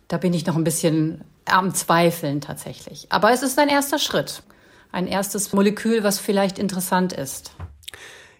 da 0.08 0.18
bin 0.18 0.34
ich 0.34 0.46
noch 0.46 0.56
ein 0.56 0.64
bisschen 0.64 1.24
am 1.46 1.74
Zweifeln 1.74 2.42
tatsächlich. 2.42 3.08
Aber 3.10 3.32
es 3.32 3.42
ist 3.42 3.58
ein 3.60 3.70
erster 3.70 4.00
Schritt. 4.00 4.44
Ein 4.92 5.08
erstes 5.08 5.54
Molekül, 5.54 6.04
was 6.04 6.20
vielleicht 6.20 6.60
interessant 6.60 7.14
ist. 7.14 7.52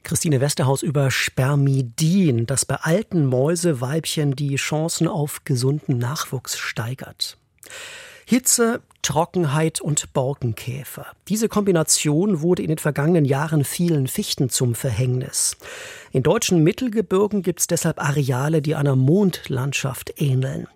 Christine 0.04 0.42
Westerhaus 0.42 0.84
über 0.84 1.12
Spermidin, 1.12 2.46
das 2.46 2.66
bei 2.66 2.76
alten 2.76 3.26
Mäuseweibchen 3.26 4.36
die 4.36 4.56
Chancen 4.56 5.08
auf 5.08 5.46
gesunden 5.46 5.98
Nachwuchs 5.98 6.58
steigert. 6.58 7.38
Hitze, 8.26 8.82
Trockenheit 9.02 9.82
und 9.82 10.14
Borkenkäfer. 10.14 11.08
Diese 11.28 11.50
Kombination 11.50 12.42
wurde 12.42 12.64
in 12.64 12.70
den 12.70 12.78
vergangenen 12.78 13.26
Jahren 13.26 13.64
vielen 13.64 14.08
Fichten 14.08 14.50
zum 14.50 14.76
Verhängnis. 14.76 15.58
In 16.12 16.24
deutschen 16.24 16.64
Mittelgebirgen 16.64 17.42
gibt 17.42 17.60
es 17.60 17.68
deshalb 17.68 18.02
Areale, 18.02 18.62
die 18.62 18.76
einer 18.76 18.96
Mondlandschaft 18.96 20.22
ähneln. 20.22 20.68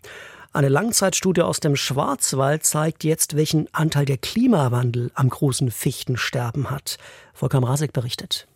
Eine 0.52 0.70
Langzeitstudie 0.70 1.42
aus 1.42 1.60
dem 1.60 1.76
Schwarzwald 1.76 2.66
zeigt 2.66 3.04
jetzt, 3.04 3.36
welchen 3.36 3.74
Anteil 3.74 4.06
der 4.06 4.18
Klimawandel 4.18 5.12
am 5.14 5.30
großen 5.30 5.72
Fichtensterben 5.72 6.70
hat. 6.70 6.98
Volker 7.34 7.62
Mrazek 7.62 7.94
berichtet. 7.94 8.48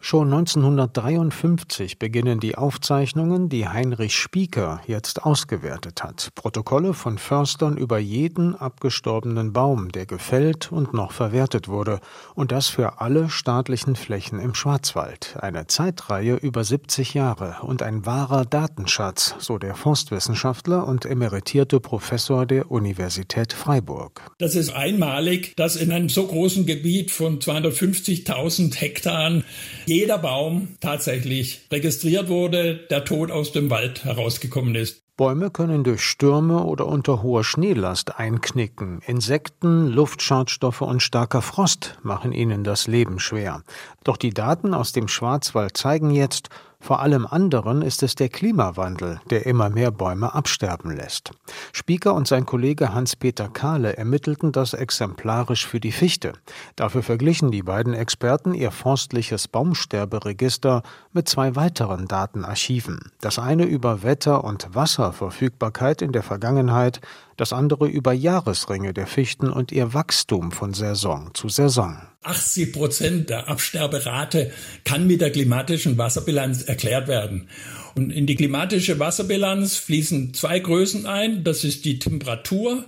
Schon 0.00 0.32
1953 0.32 1.98
beginnen 1.98 2.38
die 2.38 2.56
Aufzeichnungen, 2.56 3.48
die 3.48 3.66
Heinrich 3.66 4.16
Spieker 4.16 4.80
jetzt 4.86 5.24
ausgewertet 5.24 6.04
hat. 6.04 6.28
Protokolle 6.36 6.94
von 6.94 7.18
Förstern 7.18 7.76
über 7.76 7.98
jeden 7.98 8.54
abgestorbenen 8.54 9.52
Baum, 9.52 9.90
der 9.90 10.06
gefällt 10.06 10.70
und 10.70 10.94
noch 10.94 11.10
verwertet 11.10 11.66
wurde. 11.66 11.98
Und 12.36 12.52
das 12.52 12.68
für 12.68 13.00
alle 13.00 13.28
staatlichen 13.28 13.96
Flächen 13.96 14.38
im 14.38 14.54
Schwarzwald. 14.54 15.36
Eine 15.40 15.66
Zeitreihe 15.66 16.36
über 16.36 16.62
70 16.62 17.14
Jahre 17.14 17.56
und 17.62 17.82
ein 17.82 18.06
wahrer 18.06 18.44
Datenschatz, 18.44 19.34
so 19.40 19.58
der 19.58 19.74
Forstwissenschaftler 19.74 20.86
und 20.86 21.06
emeritierte 21.06 21.80
Professor 21.80 22.46
der 22.46 22.70
Universität 22.70 23.52
Freiburg. 23.52 24.22
Das 24.38 24.54
ist 24.54 24.70
einmalig, 24.70 25.54
dass 25.56 25.74
in 25.74 25.90
einem 25.90 26.08
so 26.08 26.24
großen 26.28 26.66
Gebiet 26.66 27.10
von 27.10 27.40
250.000 27.40 28.76
Hektaren 28.76 29.44
jeder 29.88 30.18
Baum 30.18 30.76
tatsächlich 30.80 31.66
registriert 31.72 32.28
wurde, 32.28 32.86
der 32.90 33.04
tot 33.04 33.30
aus 33.30 33.52
dem 33.52 33.70
Wald 33.70 34.04
herausgekommen 34.04 34.74
ist. 34.74 35.02
Bäume 35.16 35.50
können 35.50 35.82
durch 35.82 36.02
Stürme 36.02 36.62
oder 36.62 36.86
unter 36.86 37.22
hoher 37.24 37.42
Schneelast 37.42 38.20
einknicken. 38.20 39.00
Insekten, 39.04 39.88
Luftschadstoffe 39.88 40.82
und 40.82 41.02
starker 41.02 41.42
Frost 41.42 41.98
machen 42.04 42.30
ihnen 42.30 42.62
das 42.62 42.86
Leben 42.86 43.18
schwer. 43.18 43.64
Doch 44.08 44.16
die 44.16 44.32
Daten 44.32 44.72
aus 44.72 44.92
dem 44.92 45.06
Schwarzwald 45.06 45.76
zeigen 45.76 46.10
jetzt, 46.10 46.48
vor 46.80 47.00
allem 47.00 47.26
anderen 47.26 47.82
ist 47.82 48.02
es 48.02 48.14
der 48.14 48.30
Klimawandel, 48.30 49.20
der 49.28 49.44
immer 49.44 49.68
mehr 49.68 49.90
Bäume 49.90 50.32
absterben 50.32 50.96
lässt. 50.96 51.32
Spieker 51.74 52.14
und 52.14 52.26
sein 52.26 52.46
Kollege 52.46 52.94
Hans-Peter 52.94 53.50
Kahle 53.50 53.98
ermittelten 53.98 54.50
das 54.50 54.72
exemplarisch 54.72 55.66
für 55.66 55.78
die 55.78 55.92
Fichte. 55.92 56.32
Dafür 56.74 57.02
verglichen 57.02 57.50
die 57.50 57.62
beiden 57.62 57.92
Experten 57.92 58.54
ihr 58.54 58.70
forstliches 58.70 59.46
Baumsterberegister 59.46 60.82
mit 61.12 61.28
zwei 61.28 61.54
weiteren 61.54 62.08
Datenarchiven. 62.08 63.12
Das 63.20 63.38
eine 63.38 63.64
über 63.64 64.02
Wetter- 64.02 64.42
und 64.42 64.74
Wasserverfügbarkeit 64.74 66.00
in 66.00 66.12
der 66.12 66.22
Vergangenheit, 66.22 67.02
das 67.38 67.52
andere 67.52 67.88
über 67.88 68.12
Jahresringe 68.12 68.92
der 68.92 69.06
Fichten 69.06 69.48
und 69.48 69.72
ihr 69.72 69.94
Wachstum 69.94 70.52
von 70.52 70.74
Saison 70.74 71.30
zu 71.34 71.48
Saison. 71.48 71.96
80 72.22 72.72
Prozent 72.72 73.30
der 73.30 73.48
Absterberate 73.48 74.50
kann 74.84 75.06
mit 75.06 75.20
der 75.20 75.30
klimatischen 75.30 75.96
Wasserbilanz 75.96 76.62
erklärt 76.64 77.08
werden. 77.08 77.48
Und 77.94 78.10
in 78.10 78.26
die 78.26 78.34
klimatische 78.34 78.98
Wasserbilanz 78.98 79.76
fließen 79.76 80.34
zwei 80.34 80.58
Größen 80.58 81.06
ein. 81.06 81.44
Das 81.44 81.64
ist 81.64 81.84
die 81.84 81.98
Temperatur 81.98 82.84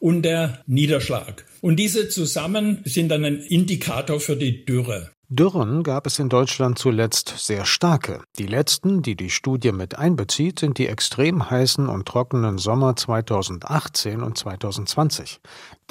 und 0.00 0.22
der 0.22 0.62
Niederschlag. 0.66 1.46
Und 1.60 1.76
diese 1.76 2.08
zusammen 2.08 2.80
sind 2.84 3.08
dann 3.08 3.24
ein 3.24 3.38
Indikator 3.38 4.18
für 4.18 4.36
die 4.36 4.64
Dürre. 4.64 5.10
Dürren 5.34 5.82
gab 5.82 6.06
es 6.06 6.18
in 6.18 6.28
Deutschland 6.28 6.78
zuletzt 6.78 7.32
sehr 7.38 7.64
starke. 7.64 8.22
Die 8.38 8.46
letzten, 8.46 9.00
die 9.00 9.16
die 9.16 9.30
Studie 9.30 9.72
mit 9.72 9.96
einbezieht, 9.96 10.58
sind 10.58 10.76
die 10.76 10.88
extrem 10.88 11.48
heißen 11.48 11.88
und 11.88 12.06
trockenen 12.06 12.58
Sommer 12.58 12.96
2018 12.96 14.22
und 14.22 14.36
2020. 14.36 15.40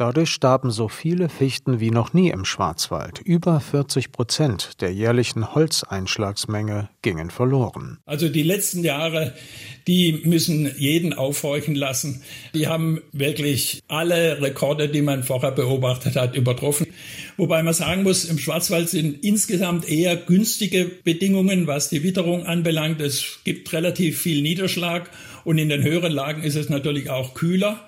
Dadurch 0.01 0.31
starben 0.31 0.72
so 0.72 0.88
viele 0.88 1.29
Fichten 1.29 1.79
wie 1.79 1.91
noch 1.91 2.12
nie 2.12 2.31
im 2.31 2.43
Schwarzwald. 2.43 3.20
Über 3.20 3.60
40 3.60 4.12
Prozent 4.12 4.81
der 4.81 4.91
jährlichen 4.91 5.53
Holzeinschlagsmenge 5.53 6.89
gingen 7.03 7.29
verloren. 7.29 8.00
Also 8.08 8.27
die 8.27 8.41
letzten 8.41 8.84
Jahre, 8.84 9.36
die 9.86 10.24
müssen 10.25 10.72
jeden 10.75 11.13
aufhorchen 11.13 11.75
lassen. 11.75 12.24
Die 12.55 12.67
haben 12.67 13.00
wirklich 13.12 13.84
alle 13.89 14.41
Rekorde, 14.41 14.89
die 14.89 15.03
man 15.03 15.22
vorher 15.22 15.51
beobachtet 15.51 16.15
hat, 16.15 16.36
übertroffen. 16.36 16.88
Wobei 17.38 17.62
man 17.62 17.75
sagen 17.75 18.01
muss, 18.01 18.25
im 18.25 18.39
Schwarzwald 18.39 18.89
sind 18.89 19.24
insgesamt 19.24 19.88
eher 19.88 20.15
günstige 20.15 20.86
Bedingungen, 21.03 21.67
was 21.67 21.89
die 21.89 22.01
Witterung 22.01 22.48
anbelangt. 22.48 23.01
Es 23.01 23.41
gibt 23.43 23.72
relativ 23.72 24.20
viel 24.20 24.41
Niederschlag 24.41 25.12
und 25.43 25.60
in 25.60 25.70
den 25.70 25.84
höheren 25.84 26.12
Lagen 26.12 26.41
ist 26.41 26.55
es 26.55 26.70
natürlich 26.70 27.12
auch 27.12 27.36
kühler. 27.36 27.88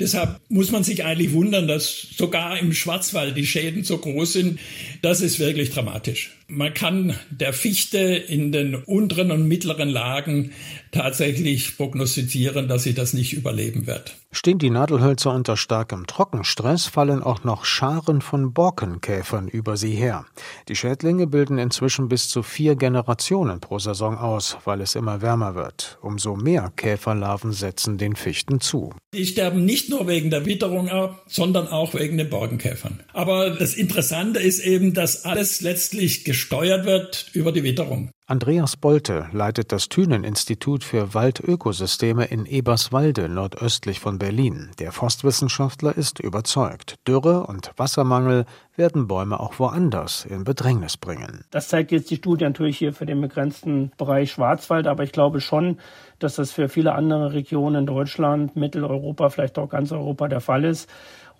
Deshalb 0.00 0.40
muss 0.48 0.70
man 0.70 0.84
sich 0.84 1.04
eigentlich 1.04 1.32
wundern, 1.32 1.68
dass 1.68 2.08
sogar 2.16 2.58
im 2.58 2.72
Schwarzwald 2.72 3.36
die 3.36 3.46
Schäden 3.46 3.84
so 3.84 3.98
groß 3.98 4.32
sind. 4.32 4.60
Das 5.00 5.20
ist 5.20 5.38
wirklich 5.38 5.70
dramatisch. 5.70 6.30
Man 6.54 6.74
kann 6.74 7.14
der 7.30 7.54
Fichte 7.54 7.98
in 7.98 8.52
den 8.52 8.74
unteren 8.74 9.30
und 9.30 9.48
mittleren 9.48 9.88
Lagen 9.88 10.52
tatsächlich 10.90 11.78
prognostizieren, 11.78 12.68
dass 12.68 12.82
sie 12.82 12.92
das 12.92 13.14
nicht 13.14 13.32
überleben 13.32 13.86
wird. 13.86 14.16
Stehen 14.32 14.58
die 14.58 14.70
Nadelhölzer 14.70 15.34
unter 15.34 15.56
starkem 15.56 16.06
Trockenstress, 16.06 16.86
fallen 16.86 17.22
auch 17.22 17.44
noch 17.44 17.64
Scharen 17.64 18.20
von 18.20 18.52
Borkenkäfern 18.52 19.48
über 19.48 19.76
sie 19.76 19.92
her. 19.92 20.26
Die 20.68 20.76
Schädlinge 20.76 21.26
bilden 21.26 21.58
inzwischen 21.58 22.08
bis 22.08 22.28
zu 22.28 22.42
vier 22.42 22.76
Generationen 22.76 23.60
pro 23.60 23.78
Saison 23.78 24.18
aus, 24.18 24.58
weil 24.64 24.80
es 24.82 24.94
immer 24.94 25.22
wärmer 25.22 25.54
wird. 25.54 25.98
Umso 26.02 26.36
mehr 26.36 26.72
Käferlarven 26.76 27.52
setzen 27.52 27.96
den 27.96 28.14
Fichten 28.16 28.60
zu. 28.60 28.94
Die 29.14 29.26
sterben 29.26 29.64
nicht 29.64 29.90
nur 29.90 30.06
wegen 30.06 30.30
der 30.30 30.46
Witterung 30.46 30.88
ab, 30.88 31.22
sondern 31.26 31.68
auch 31.68 31.94
wegen 31.94 32.18
den 32.18 32.30
Borkenkäfern. 32.30 33.00
Aber 33.12 33.50
das 33.50 33.74
Interessante 33.74 34.40
ist 34.40 34.60
eben, 34.60 34.94
dass 34.94 35.24
alles 35.24 35.60
letztlich 35.60 36.24
gesteuert 36.42 36.84
wird 36.84 37.30
über 37.34 37.52
die 37.52 37.62
Witterung. 37.62 38.10
Andreas 38.26 38.76
Bolte 38.76 39.28
leitet 39.32 39.70
das 39.70 39.88
Thünen-Institut 39.88 40.82
für 40.82 41.14
Waldökosysteme 41.14 42.24
in 42.24 42.46
Eberswalde 42.46 43.28
nordöstlich 43.28 44.00
von 44.00 44.18
Berlin. 44.18 44.70
Der 44.80 44.90
Forstwissenschaftler 44.90 45.96
ist 45.96 46.18
überzeugt, 46.18 46.96
Dürre 47.06 47.46
und 47.46 47.70
Wassermangel 47.76 48.44
werden 48.74 49.06
Bäume 49.06 49.38
auch 49.38 49.58
woanders 49.58 50.24
in 50.24 50.44
Bedrängnis 50.44 50.96
bringen. 50.96 51.44
Das 51.50 51.68
zeigt 51.68 51.92
jetzt 51.92 52.10
die 52.10 52.16
Studie 52.16 52.44
natürlich 52.44 52.78
hier 52.78 52.92
für 52.92 53.06
den 53.06 53.20
begrenzten 53.20 53.92
Bereich 53.98 54.32
Schwarzwald, 54.32 54.86
aber 54.86 55.04
ich 55.04 55.12
glaube 55.12 55.40
schon, 55.40 55.78
dass 56.18 56.36
das 56.36 56.50
für 56.50 56.68
viele 56.68 56.94
andere 56.94 57.34
Regionen 57.34 57.80
in 57.80 57.86
Deutschland, 57.86 58.56
Mitteleuropa, 58.56 59.28
vielleicht 59.28 59.58
auch 59.58 59.68
ganz 59.68 59.92
Europa 59.92 60.26
der 60.28 60.40
Fall 60.40 60.64
ist. 60.64 60.88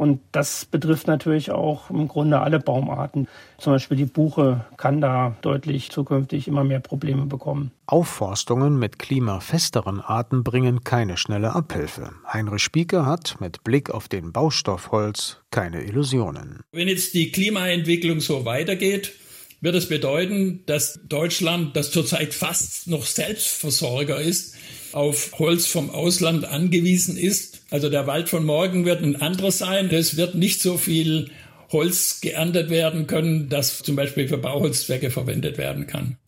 Und 0.03 0.19
das 0.33 0.65
betrifft 0.65 1.07
natürlich 1.07 1.53
auch 1.53 1.89
im 1.89 2.09
Grunde 2.09 2.41
alle 2.41 2.59
Baumarten. 2.59 3.29
Zum 3.59 3.73
Beispiel 3.73 3.97
die 3.97 4.05
Buche 4.05 4.67
kann 4.77 5.01
da 5.01 5.37
deutlich 5.43 5.91
zukünftig 5.91 6.49
immer 6.49 6.65
mehr 6.65 6.81
Probleme 6.81 7.27
bekommen. 7.27 7.71
Aufforstungen 7.87 8.81
mit 8.81 8.99
klimafesteren 8.99 10.01
Arten 10.01 10.43
bringen 10.43 10.83
keine 10.83 11.17
schnelle 11.17 11.55
Abhilfe. 11.55 12.11
Heinrich 12.27 12.65
Spieker 12.65 13.07
hat 13.07 13.37
mit 13.39 13.63
Blick 13.63 13.91
auf 13.91 14.09
den 14.09 14.33
Baustoff 14.33 14.91
Holz 14.91 15.37
keine 15.53 15.85
Illusionen. 15.85 16.65
Wenn 16.73 16.89
jetzt 16.89 17.15
die 17.15 17.31
Klimaentwicklung 17.31 18.19
so 18.19 18.45
weitergeht, 18.45 19.13
wird 19.61 19.77
es 19.77 19.89
bedeuten, 19.89 20.65
dass 20.67 20.99
Deutschland, 21.05 21.77
das 21.77 21.93
zurzeit 21.93 22.35
fast 22.35 22.89
noch 22.89 23.07
Selbstversorger 23.07 24.21
ist, 24.21 24.57
auf 24.91 25.39
Holz 25.39 25.69
vom 25.69 25.91
Ausland 25.91 26.45
angewiesen 26.45 27.17
ist 27.17 27.52
Also 27.73 27.89
der 27.89 28.07
Wald 28.07 28.29
von 28.29 28.45
morgen 28.45 28.85
wird 28.85 29.03
ein 29.03 29.21
anderes 29.21 29.59
sein. 29.59 29.89
Es 29.91 30.19
wird 30.19 30.35
nicht 30.35 30.61
so 30.61 30.77
viel 30.77 31.31
Holz 31.73 32.21
geerntet 32.21 32.69
werden 32.69 33.07
können, 33.07 33.49
das 33.49 33.79
zum 33.79 33.97
Beispiel 33.97 34.29
für 34.29 34.37
Bauholzzwecke 34.37 35.11
verwendet 35.11 35.57
werden 35.57 35.87
kann. 35.87 36.19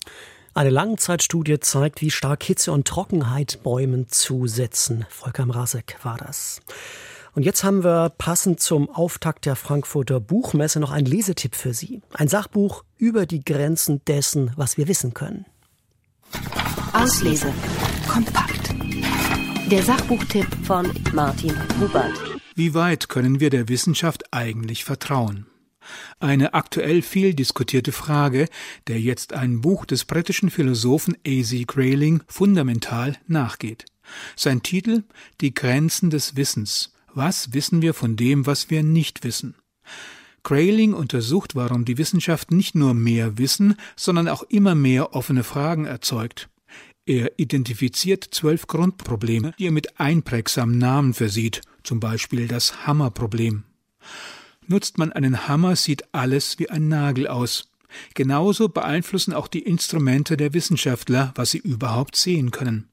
Eine 0.54 0.70
Langzeitstudie 0.70 1.60
zeigt, 1.60 2.00
wie 2.00 2.10
stark 2.10 2.42
Hitze 2.44 2.72
und 2.72 2.88
Trockenheit 2.88 3.62
Bäumen 3.62 4.08
zusetzen. 4.08 5.04
Volker 5.10 5.44
Mrasek 5.44 5.98
war 6.02 6.16
das. 6.16 6.62
Und 7.34 7.42
jetzt 7.42 7.62
haben 7.62 7.84
wir 7.84 8.10
passend 8.16 8.60
zum 8.60 8.88
Auftakt 8.88 9.44
der 9.44 9.56
Frankfurter 9.56 10.20
Buchmesse 10.20 10.80
noch 10.80 10.92
einen 10.92 11.06
Lesetipp 11.06 11.56
für 11.56 11.74
Sie. 11.74 12.00
Ein 12.14 12.28
Sachbuch 12.28 12.84
über 12.96 13.26
die 13.26 13.44
Grenzen 13.44 14.00
dessen, 14.06 14.52
was 14.56 14.78
wir 14.78 14.88
wissen 14.88 15.12
können. 15.12 15.44
Auslese. 16.94 17.52
Kompakt. 18.08 18.63
Der 19.74 19.82
Sachbuchtipp 19.82 20.46
von 20.62 20.88
Martin 21.12 21.52
Hubert. 21.80 22.16
Wie 22.54 22.74
weit 22.74 23.08
können 23.08 23.40
wir 23.40 23.50
der 23.50 23.68
Wissenschaft 23.68 24.32
eigentlich 24.32 24.84
vertrauen? 24.84 25.46
Eine 26.20 26.54
aktuell 26.54 27.02
viel 27.02 27.34
diskutierte 27.34 27.90
Frage, 27.90 28.46
der 28.86 29.00
jetzt 29.00 29.32
ein 29.32 29.62
Buch 29.62 29.84
des 29.84 30.04
britischen 30.04 30.50
Philosophen 30.50 31.16
A.Z. 31.26 31.66
Grayling 31.66 32.22
fundamental 32.28 33.16
nachgeht. 33.26 33.86
Sein 34.36 34.62
Titel 34.62 35.02
Die 35.40 35.52
Grenzen 35.52 36.08
des 36.08 36.36
Wissens. 36.36 36.92
Was 37.12 37.52
wissen 37.52 37.82
wir 37.82 37.94
von 37.94 38.14
dem, 38.14 38.46
was 38.46 38.70
wir 38.70 38.84
nicht 38.84 39.24
wissen? 39.24 39.56
Grayling 40.44 40.94
untersucht, 40.94 41.56
warum 41.56 41.84
die 41.84 41.98
Wissenschaft 41.98 42.52
nicht 42.52 42.76
nur 42.76 42.94
mehr 42.94 43.38
Wissen, 43.38 43.74
sondern 43.96 44.28
auch 44.28 44.44
immer 44.44 44.76
mehr 44.76 45.16
offene 45.16 45.42
Fragen 45.42 45.84
erzeugt. 45.84 46.48
Er 47.06 47.38
identifiziert 47.38 48.24
zwölf 48.30 48.66
Grundprobleme, 48.66 49.52
die 49.58 49.66
er 49.66 49.72
mit 49.72 50.00
einprägsamen 50.00 50.78
Namen 50.78 51.12
versieht, 51.12 51.60
zum 51.82 52.00
Beispiel 52.00 52.48
das 52.48 52.86
Hammerproblem. 52.86 53.64
Nutzt 54.66 54.96
man 54.96 55.12
einen 55.12 55.46
Hammer, 55.46 55.76
sieht 55.76 56.14
alles 56.14 56.58
wie 56.58 56.70
ein 56.70 56.88
Nagel 56.88 57.28
aus. 57.28 57.70
Genauso 58.14 58.70
beeinflussen 58.70 59.34
auch 59.34 59.48
die 59.48 59.60
Instrumente 59.60 60.36
der 60.38 60.54
Wissenschaftler, 60.54 61.32
was 61.36 61.50
sie 61.50 61.58
überhaupt 61.58 62.16
sehen 62.16 62.50
können. 62.50 62.88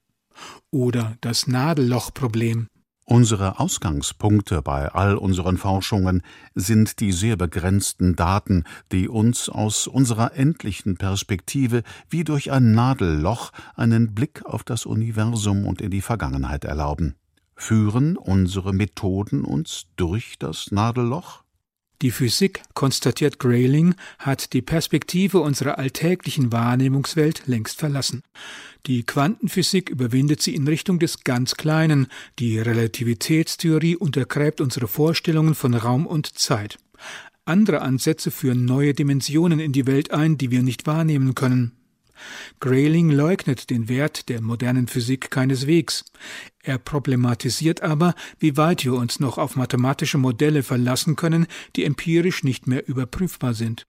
Oder 0.71 1.17
das 1.21 1.47
Nadellochproblem. 1.47 2.67
Unsere 3.11 3.59
Ausgangspunkte 3.59 4.61
bei 4.61 4.87
all 4.87 5.17
unseren 5.17 5.57
Forschungen 5.57 6.21
sind 6.55 7.01
die 7.01 7.11
sehr 7.11 7.35
begrenzten 7.35 8.15
Daten, 8.15 8.63
die 8.93 9.09
uns 9.09 9.49
aus 9.49 9.87
unserer 9.87 10.33
endlichen 10.37 10.95
Perspektive 10.95 11.83
wie 12.09 12.23
durch 12.23 12.53
ein 12.53 12.71
Nadelloch 12.71 13.51
einen 13.75 14.15
Blick 14.15 14.45
auf 14.45 14.63
das 14.63 14.85
Universum 14.85 15.65
und 15.65 15.81
in 15.81 15.91
die 15.91 15.99
Vergangenheit 15.99 16.63
erlauben. 16.63 17.15
Führen 17.53 18.15
unsere 18.15 18.71
Methoden 18.71 19.43
uns 19.43 19.87
durch 19.97 20.39
das 20.39 20.71
Nadelloch? 20.71 21.43
Die 22.01 22.09
Physik, 22.09 22.63
konstatiert 22.73 23.37
Grayling, 23.37 23.93
hat 24.17 24.53
die 24.53 24.63
Perspektive 24.63 25.39
unserer 25.39 25.77
alltäglichen 25.77 26.51
Wahrnehmungswelt 26.51 27.43
längst 27.45 27.77
verlassen. 27.77 28.23
Die 28.87 29.03
Quantenphysik 29.03 29.89
überwindet 29.89 30.41
sie 30.41 30.55
in 30.55 30.67
Richtung 30.67 30.97
des 30.97 31.23
ganz 31.23 31.55
Kleinen, 31.55 32.07
die 32.39 32.57
Relativitätstheorie 32.57 33.95
untergräbt 33.95 34.61
unsere 34.61 34.87
Vorstellungen 34.87 35.53
von 35.53 35.75
Raum 35.75 36.07
und 36.07 36.39
Zeit. 36.39 36.79
Andere 37.45 37.81
Ansätze 37.81 38.31
führen 38.31 38.65
neue 38.65 38.95
Dimensionen 38.95 39.59
in 39.59 39.71
die 39.71 39.85
Welt 39.85 40.09
ein, 40.11 40.39
die 40.39 40.49
wir 40.49 40.63
nicht 40.63 40.87
wahrnehmen 40.87 41.35
können. 41.35 41.73
Grayling 42.59 43.09
leugnet 43.09 43.69
den 43.69 43.89
Wert 43.89 44.29
der 44.29 44.41
modernen 44.41 44.87
Physik 44.87 45.31
keineswegs. 45.31 46.05
Er 46.63 46.77
problematisiert 46.77 47.81
aber, 47.81 48.13
wie 48.39 48.57
weit 48.57 48.85
wir 48.85 48.93
uns 48.93 49.19
noch 49.19 49.37
auf 49.37 49.55
mathematische 49.55 50.17
Modelle 50.17 50.63
verlassen 50.63 51.15
können, 51.15 51.47
die 51.75 51.85
empirisch 51.85 52.43
nicht 52.43 52.67
mehr 52.67 52.87
überprüfbar 52.87 53.53
sind. 53.53 53.87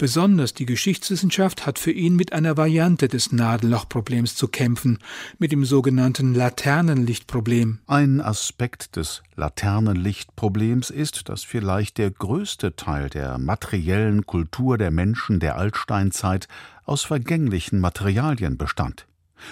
Besonders 0.00 0.54
die 0.54 0.64
Geschichtswissenschaft 0.64 1.66
hat 1.66 1.78
für 1.78 1.90
ihn 1.90 2.16
mit 2.16 2.32
einer 2.32 2.56
Variante 2.56 3.06
des 3.06 3.32
Nadellochproblems 3.32 4.34
zu 4.34 4.48
kämpfen, 4.48 4.96
mit 5.38 5.52
dem 5.52 5.66
sogenannten 5.66 6.32
Laternenlichtproblem. 6.32 7.80
Ein 7.86 8.22
Aspekt 8.22 8.96
des 8.96 9.22
Laternenlichtproblems 9.36 10.88
ist, 10.88 11.28
dass 11.28 11.44
vielleicht 11.44 11.98
der 11.98 12.10
größte 12.10 12.76
Teil 12.76 13.10
der 13.10 13.36
materiellen 13.36 14.24
Kultur 14.24 14.78
der 14.78 14.90
Menschen 14.90 15.38
der 15.38 15.56
Altsteinzeit 15.56 16.48
aus 16.86 17.02
vergänglichen 17.02 17.78
Materialien 17.78 18.56
bestand. 18.56 19.06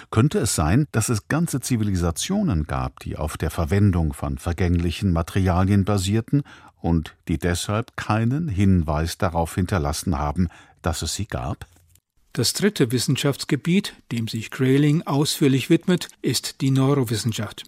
Könnte 0.09 0.39
es 0.39 0.55
sein, 0.55 0.87
dass 0.91 1.09
es 1.09 1.27
ganze 1.27 1.61
Zivilisationen 1.61 2.65
gab, 2.65 2.99
die 2.99 3.17
auf 3.17 3.37
der 3.37 3.51
Verwendung 3.51 4.13
von 4.13 4.37
vergänglichen 4.37 5.11
Materialien 5.11 5.85
basierten 5.85 6.43
und 6.81 7.15
die 7.27 7.37
deshalb 7.37 7.95
keinen 7.97 8.47
Hinweis 8.47 9.17
darauf 9.17 9.55
hinterlassen 9.55 10.17
haben, 10.17 10.49
dass 10.81 11.01
es 11.01 11.15
sie 11.15 11.25
gab? 11.25 11.67
Das 12.33 12.53
dritte 12.53 12.91
Wissenschaftsgebiet, 12.91 13.95
dem 14.11 14.27
sich 14.27 14.51
Grayling 14.51 15.01
ausführlich 15.03 15.69
widmet, 15.69 16.07
ist 16.21 16.61
die 16.61 16.71
Neurowissenschaft. 16.71 17.63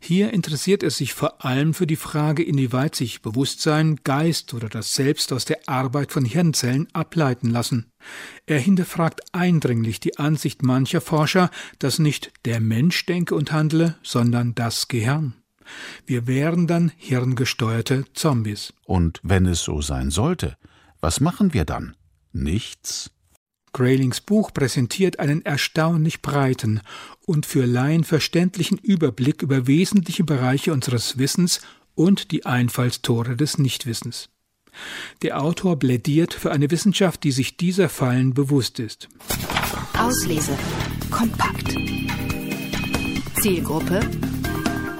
Hier 0.00 0.32
interessiert 0.32 0.82
er 0.82 0.90
sich 0.90 1.14
vor 1.14 1.44
allem 1.44 1.72
für 1.72 1.86
die 1.86 1.96
Frage, 1.96 2.42
inwieweit 2.42 2.94
sich 2.94 3.22
Bewusstsein, 3.22 3.96
Geist 4.04 4.54
oder 4.54 4.68
das 4.68 4.94
Selbst 4.94 5.32
aus 5.32 5.44
der 5.44 5.60
Arbeit 5.66 6.12
von 6.12 6.24
Hirnzellen 6.24 6.88
ableiten 6.92 7.50
lassen. 7.50 7.86
Er 8.44 8.58
hinterfragt 8.58 9.20
eindringlich 9.32 9.98
die 10.00 10.18
Ansicht 10.18 10.62
mancher 10.62 11.00
Forscher, 11.00 11.50
dass 11.78 11.98
nicht 11.98 12.32
der 12.44 12.60
Mensch 12.60 13.06
denke 13.06 13.34
und 13.34 13.52
handle, 13.52 13.96
sondern 14.02 14.54
das 14.54 14.88
Gehirn. 14.88 15.34
Wir 16.06 16.26
wären 16.26 16.66
dann 16.66 16.92
hirngesteuerte 16.96 18.04
Zombies. 18.14 18.72
Und 18.84 19.20
wenn 19.22 19.46
es 19.46 19.62
so 19.62 19.80
sein 19.80 20.10
sollte, 20.10 20.56
was 21.00 21.20
machen 21.20 21.52
wir 21.54 21.64
dann? 21.64 21.96
Nichts? 22.32 23.10
Graylings 23.72 24.22
Buch 24.22 24.54
präsentiert 24.54 25.18
einen 25.18 25.44
erstaunlich 25.44 26.22
breiten 26.22 26.80
und 27.26 27.44
für 27.44 27.66
Laien 27.66 28.04
verständlichen 28.04 28.78
Überblick 28.78 29.42
über 29.42 29.66
wesentliche 29.66 30.24
Bereiche 30.24 30.72
unseres 30.72 31.18
Wissens 31.18 31.60
und 31.94 32.30
die 32.30 32.46
Einfallstore 32.46 33.36
des 33.36 33.58
Nichtwissens. 33.58 34.30
Der 35.22 35.42
Autor 35.42 35.78
plädiert 35.78 36.32
für 36.32 36.52
eine 36.52 36.70
Wissenschaft, 36.70 37.24
die 37.24 37.32
sich 37.32 37.56
dieser 37.56 37.88
Fallen 37.88 38.34
bewusst 38.34 38.78
ist. 38.78 39.08
Auslese. 39.98 40.56
Kompakt. 41.10 41.74
Zielgruppe 43.40 44.00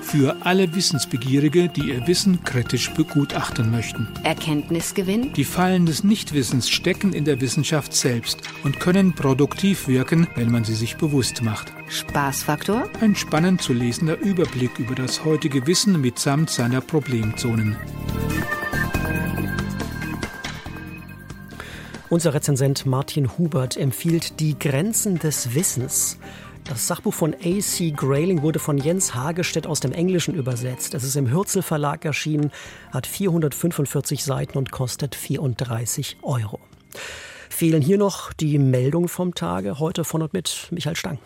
für 0.06 0.36
alle 0.42 0.72
Wissensbegierige, 0.74 1.68
die 1.68 1.90
ihr 1.90 2.06
Wissen 2.06 2.44
kritisch 2.44 2.90
begutachten 2.90 3.72
möchten. 3.72 4.06
Erkenntnisgewinn? 4.22 5.32
Die 5.32 5.44
Fallen 5.44 5.84
des 5.84 6.04
Nichtwissens 6.04 6.70
stecken 6.70 7.12
in 7.12 7.24
der 7.24 7.40
Wissenschaft 7.40 7.92
selbst 7.92 8.40
und 8.62 8.78
können 8.78 9.14
produktiv 9.14 9.88
wirken, 9.88 10.28
wenn 10.36 10.52
man 10.52 10.64
sie 10.64 10.76
sich 10.76 10.96
bewusst 10.96 11.42
macht. 11.42 11.72
Spaßfaktor? 11.88 12.88
Ein 13.00 13.16
spannend 13.16 13.60
zu 13.60 13.72
lesender 13.72 14.16
Überblick 14.18 14.78
über 14.78 14.94
das 14.94 15.24
heutige 15.24 15.66
Wissen 15.66 16.00
mitsamt 16.00 16.50
seiner 16.50 16.80
Problemzonen. 16.80 17.76
Unser 22.08 22.34
Rezensent 22.34 22.86
Martin 22.86 23.36
Hubert 23.36 23.76
empfiehlt 23.76 24.38
die 24.38 24.56
Grenzen 24.56 25.18
des 25.18 25.56
Wissens. 25.56 26.18
Das 26.68 26.88
Sachbuch 26.88 27.14
von 27.14 27.32
A.C. 27.34 27.92
Grayling 27.92 28.42
wurde 28.42 28.58
von 28.58 28.76
Jens 28.76 29.14
Hagestedt 29.14 29.68
aus 29.68 29.78
dem 29.78 29.92
Englischen 29.92 30.34
übersetzt. 30.34 30.94
Es 30.94 31.04
ist 31.04 31.14
im 31.14 31.30
Hürzel 31.30 31.62
Verlag 31.62 32.04
erschienen, 32.04 32.50
hat 32.90 33.06
445 33.06 34.24
Seiten 34.24 34.58
und 34.58 34.72
kostet 34.72 35.14
34 35.14 36.18
Euro. 36.22 36.58
Fehlen 37.48 37.82
hier 37.82 37.98
noch 37.98 38.32
die 38.32 38.58
Meldungen 38.58 39.08
vom 39.08 39.34
Tage, 39.34 39.78
heute 39.78 40.02
von 40.02 40.22
und 40.22 40.32
mit 40.32 40.66
Michael 40.72 40.96
Stang. 40.96 41.18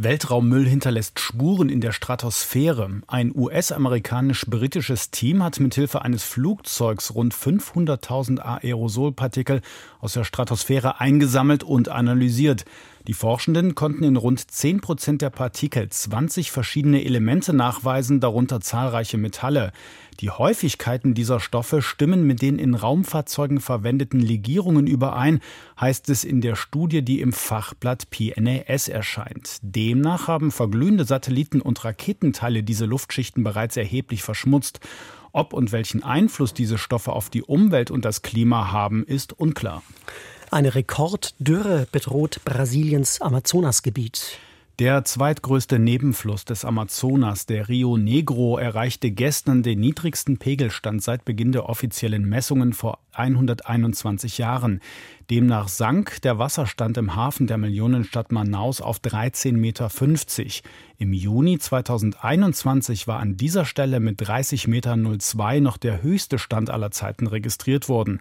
Weltraummüll 0.00 0.64
hinterlässt 0.64 1.18
Spuren 1.18 1.68
in 1.68 1.80
der 1.80 1.90
Stratosphäre. 1.90 3.02
Ein 3.08 3.32
US-amerikanisch-britisches 3.34 5.10
Team 5.10 5.42
hat 5.42 5.58
mithilfe 5.58 6.02
eines 6.02 6.22
Flugzeugs 6.22 7.16
rund 7.16 7.34
500.000 7.34 8.38
Aerosolpartikel 8.38 9.60
aus 9.98 10.12
der 10.12 10.22
Stratosphäre 10.22 11.00
eingesammelt 11.00 11.64
und 11.64 11.88
analysiert. 11.88 12.64
Die 13.08 13.14
Forschenden 13.14 13.74
konnten 13.74 14.04
in 14.04 14.16
rund 14.16 14.50
10 14.50 14.82
Prozent 14.82 15.22
der 15.22 15.30
Partikel 15.30 15.88
20 15.88 16.50
verschiedene 16.50 17.02
Elemente 17.06 17.54
nachweisen, 17.54 18.20
darunter 18.20 18.60
zahlreiche 18.60 19.16
Metalle. 19.16 19.72
Die 20.20 20.28
Häufigkeiten 20.28 21.14
dieser 21.14 21.40
Stoffe 21.40 21.80
stimmen 21.80 22.26
mit 22.26 22.42
den 22.42 22.58
in 22.58 22.74
Raumfahrzeugen 22.74 23.60
verwendeten 23.60 24.20
Legierungen 24.20 24.86
überein, 24.86 25.40
heißt 25.80 26.10
es 26.10 26.22
in 26.22 26.42
der 26.42 26.54
Studie, 26.54 27.00
die 27.00 27.22
im 27.22 27.32
Fachblatt 27.32 28.10
PNAS 28.10 28.88
erscheint. 28.88 29.56
Demnach 29.62 30.28
haben 30.28 30.50
verglühende 30.50 31.06
Satelliten 31.06 31.62
und 31.62 31.82
Raketenteile 31.86 32.62
diese 32.62 32.84
Luftschichten 32.84 33.42
bereits 33.42 33.78
erheblich 33.78 34.22
verschmutzt. 34.22 34.80
Ob 35.32 35.54
und 35.54 35.72
welchen 35.72 36.02
Einfluss 36.02 36.52
diese 36.52 36.76
Stoffe 36.76 37.12
auf 37.12 37.30
die 37.30 37.42
Umwelt 37.42 37.90
und 37.90 38.04
das 38.04 38.20
Klima 38.20 38.70
haben, 38.70 39.02
ist 39.04 39.32
unklar. 39.32 39.82
Eine 40.50 40.74
Rekorddürre 40.74 41.86
bedroht 41.92 42.40
Brasiliens 42.44 43.20
Amazonasgebiet. 43.20 44.38
Der 44.78 45.04
zweitgrößte 45.04 45.78
Nebenfluss 45.78 46.46
des 46.46 46.64
Amazonas, 46.64 47.44
der 47.44 47.68
Rio 47.68 47.98
Negro, 47.98 48.56
erreichte 48.56 49.10
gestern 49.10 49.62
den 49.62 49.80
niedrigsten 49.80 50.38
Pegelstand 50.38 51.02
seit 51.02 51.26
Beginn 51.26 51.52
der 51.52 51.68
offiziellen 51.68 52.26
Messungen 52.26 52.72
vor 52.72 53.00
121 53.12 54.38
Jahren. 54.38 54.80
Demnach 55.30 55.68
sank 55.68 56.22
der 56.22 56.38
Wasserstand 56.38 56.96
im 56.96 57.14
Hafen 57.14 57.46
der 57.46 57.58
Millionenstadt 57.58 58.32
Manaus 58.32 58.80
auf 58.80 59.00
13,50 59.00 59.52
Meter. 59.52 59.90
Im 60.96 61.12
Juni 61.12 61.58
2021 61.58 63.06
war 63.06 63.20
an 63.20 63.36
dieser 63.36 63.66
Stelle 63.66 64.00
mit 64.00 64.22
30,02 64.22 64.70
Meter 64.70 64.96
noch 64.96 65.76
der 65.76 66.02
höchste 66.02 66.38
Stand 66.38 66.70
aller 66.70 66.92
Zeiten 66.92 67.26
registriert 67.26 67.90
worden. 67.90 68.20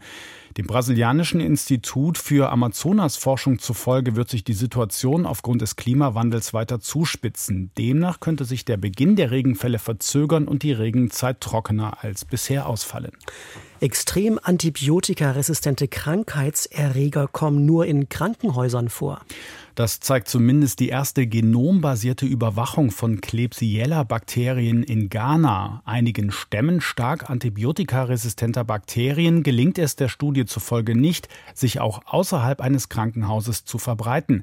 Dem 0.57 0.67
brasilianischen 0.67 1.39
Institut 1.39 2.17
für 2.17 2.49
Amazonasforschung 2.49 3.59
zufolge 3.59 4.17
wird 4.17 4.27
sich 4.29 4.43
die 4.43 4.53
Situation 4.53 5.25
aufgrund 5.25 5.61
des 5.61 5.77
Klimawandels 5.77 6.53
weiter 6.53 6.81
zuspitzen. 6.81 7.71
Demnach 7.77 8.19
könnte 8.19 8.43
sich 8.43 8.65
der 8.65 8.75
Beginn 8.75 9.15
der 9.15 9.31
Regenfälle 9.31 9.79
verzögern 9.79 10.45
und 10.45 10.61
die 10.61 10.73
Regenzeit 10.73 11.39
trockener 11.39 12.03
als 12.03 12.25
bisher 12.25 12.67
ausfallen. 12.67 13.13
Extrem 13.79 14.39
antibiotikaresistente 14.41 15.87
Krankheitserreger 15.87 17.27
kommen 17.27 17.65
nur 17.65 17.85
in 17.85 18.09
Krankenhäusern 18.09 18.89
vor. 18.89 19.21
Das 19.77 19.99
zeigt 19.99 20.27
zumindest 20.27 20.79
die 20.79 20.89
erste 20.89 21.27
genombasierte 21.27 22.25
Überwachung 22.25 22.89
von 22.89 23.21
Klebsiella-Bakterien 23.21 24.81
in 24.81 25.07
Ghana. 25.07 25.83
Einigen 25.85 26.31
Stämmen 26.31 26.81
stark 26.81 27.29
antibiotikaresistenter 27.29 28.63
Bakterien 28.63 29.43
gelingt 29.43 29.77
es 29.77 29.95
der 29.95 30.07
Studie 30.07 30.47
zufolge 30.47 30.95
nicht, 30.95 31.29
sich 31.53 31.79
auch 31.79 32.01
außerhalb 32.07 32.59
eines 32.59 32.89
Krankenhauses 32.89 33.65
zu 33.65 33.77
verbreiten. 33.77 34.41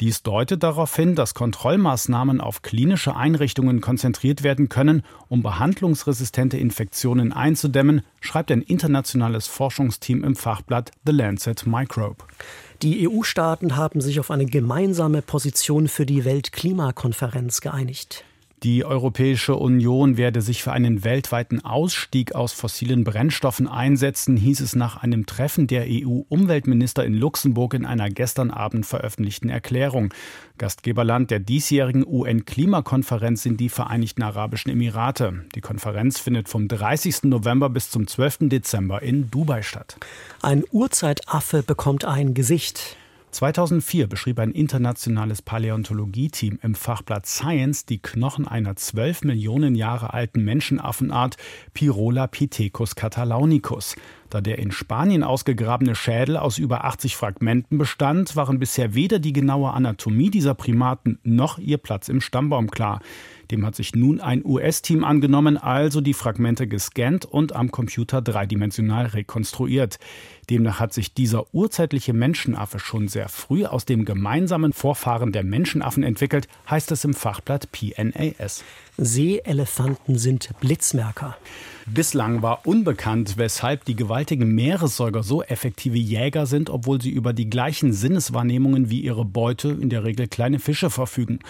Dies 0.00 0.22
deutet 0.22 0.62
darauf 0.62 0.94
hin, 0.94 1.14
dass 1.14 1.32
Kontrollmaßnahmen 1.32 2.42
auf 2.42 2.60
klinische 2.60 3.16
Einrichtungen 3.16 3.80
konzentriert 3.80 4.42
werden 4.42 4.68
können, 4.68 5.02
um 5.28 5.42
behandlungsresistente 5.42 6.58
Infektionen 6.58 7.32
einzudämmen, 7.32 8.02
schreibt 8.20 8.52
ein 8.52 8.60
internationales 8.60 9.46
Forschungsteam 9.46 10.24
im 10.24 10.36
Fachblatt 10.36 10.90
The 11.06 11.12
Lancet 11.12 11.66
Microbe. 11.66 12.22
Die 12.82 13.08
EU-Staaten 13.08 13.76
haben 13.76 14.00
sich 14.00 14.20
auf 14.20 14.30
eine 14.30 14.46
gemeinsame 14.46 15.22
Position 15.22 15.88
für 15.88 16.06
die 16.06 16.24
Weltklimakonferenz 16.24 17.60
geeinigt. 17.60 18.24
Die 18.64 18.82
Europäische 18.82 19.56
Union 19.56 20.16
werde 20.16 20.40
sich 20.40 20.62
für 20.62 20.72
einen 20.72 21.04
weltweiten 21.04 21.62
Ausstieg 21.62 22.34
aus 22.34 22.54
fossilen 22.54 23.04
Brennstoffen 23.04 23.68
einsetzen, 23.68 24.38
hieß 24.38 24.60
es 24.60 24.74
nach 24.74 24.96
einem 24.96 25.26
Treffen 25.26 25.66
der 25.66 25.84
EU-Umweltminister 25.86 27.04
in 27.04 27.12
Luxemburg 27.12 27.74
in 27.74 27.84
einer 27.84 28.08
gestern 28.08 28.50
Abend 28.50 28.86
veröffentlichten 28.86 29.50
Erklärung. 29.50 30.14
Gastgeberland 30.56 31.30
der 31.30 31.40
diesjährigen 31.40 32.06
UN-Klimakonferenz 32.06 33.42
sind 33.42 33.60
die 33.60 33.68
Vereinigten 33.68 34.22
Arabischen 34.22 34.70
Emirate. 34.70 35.44
Die 35.54 35.60
Konferenz 35.60 36.18
findet 36.18 36.48
vom 36.48 36.66
30. 36.66 37.24
November 37.24 37.68
bis 37.68 37.90
zum 37.90 38.06
12. 38.06 38.48
Dezember 38.48 39.02
in 39.02 39.30
Dubai 39.30 39.60
statt. 39.60 39.98
Ein 40.40 40.64
Urzeitaffe 40.70 41.62
bekommt 41.62 42.06
ein 42.06 42.32
Gesicht. 42.32 42.96
2004 43.34 44.06
beschrieb 44.06 44.38
ein 44.38 44.52
internationales 44.52 45.42
Paläontologie-Team 45.42 46.60
im 46.62 46.76
Fachblatt 46.76 47.26
Science 47.26 47.84
die 47.84 47.98
Knochen 47.98 48.46
einer 48.46 48.76
12 48.76 49.24
Millionen 49.24 49.74
Jahre 49.74 50.14
alten 50.14 50.44
Menschenaffenart 50.44 51.36
Pyrolapithecus 51.74 52.94
catalaunicus. 52.94 53.96
Da 54.34 54.40
der 54.40 54.58
in 54.58 54.72
Spanien 54.72 55.22
ausgegrabene 55.22 55.94
Schädel 55.94 56.36
aus 56.36 56.58
über 56.58 56.84
80 56.84 57.14
Fragmenten 57.14 57.78
bestand, 57.78 58.34
waren 58.34 58.58
bisher 58.58 58.92
weder 58.96 59.20
die 59.20 59.32
genaue 59.32 59.70
Anatomie 59.70 60.28
dieser 60.28 60.54
Primaten 60.54 61.20
noch 61.22 61.60
ihr 61.60 61.78
Platz 61.78 62.08
im 62.08 62.20
Stammbaum 62.20 62.68
klar. 62.68 63.00
Dem 63.52 63.64
hat 63.64 63.76
sich 63.76 63.94
nun 63.94 64.20
ein 64.20 64.44
US-Team 64.44 65.04
angenommen, 65.04 65.56
also 65.56 66.00
die 66.00 66.14
Fragmente 66.14 66.66
gescannt 66.66 67.24
und 67.24 67.54
am 67.54 67.70
Computer 67.70 68.20
dreidimensional 68.22 69.06
rekonstruiert. 69.06 70.00
Demnach 70.50 70.80
hat 70.80 70.92
sich 70.92 71.14
dieser 71.14 71.54
urzeitliche 71.54 72.12
Menschenaffe 72.12 72.80
schon 72.80 73.06
sehr 73.06 73.28
früh 73.28 73.66
aus 73.66 73.84
dem 73.84 74.04
gemeinsamen 74.04 74.72
Vorfahren 74.72 75.30
der 75.30 75.44
Menschenaffen 75.44 76.02
entwickelt, 76.02 76.48
heißt 76.68 76.90
es 76.90 77.04
im 77.04 77.14
Fachblatt 77.14 77.70
PNAS. 77.70 78.64
Seeelefanten 78.96 80.18
sind 80.18 80.50
Blitzmerker. 80.58 81.36
Bislang 81.86 82.40
war 82.40 82.66
unbekannt, 82.66 83.36
weshalb 83.36 83.84
die 83.84 83.94
gewaltigen 83.94 84.54
Meeressäuger 84.54 85.22
so 85.22 85.42
effektive 85.42 85.98
Jäger 85.98 86.46
sind, 86.46 86.70
obwohl 86.70 86.98
sie 87.02 87.10
über 87.10 87.34
die 87.34 87.50
gleichen 87.50 87.92
Sinneswahrnehmungen 87.92 88.88
wie 88.88 89.00
ihre 89.00 89.26
Beute, 89.26 89.68
in 89.68 89.90
der 89.90 90.02
Regel 90.02 90.26
kleine 90.26 90.60
Fische, 90.60 90.88
verfügen. 90.88 91.40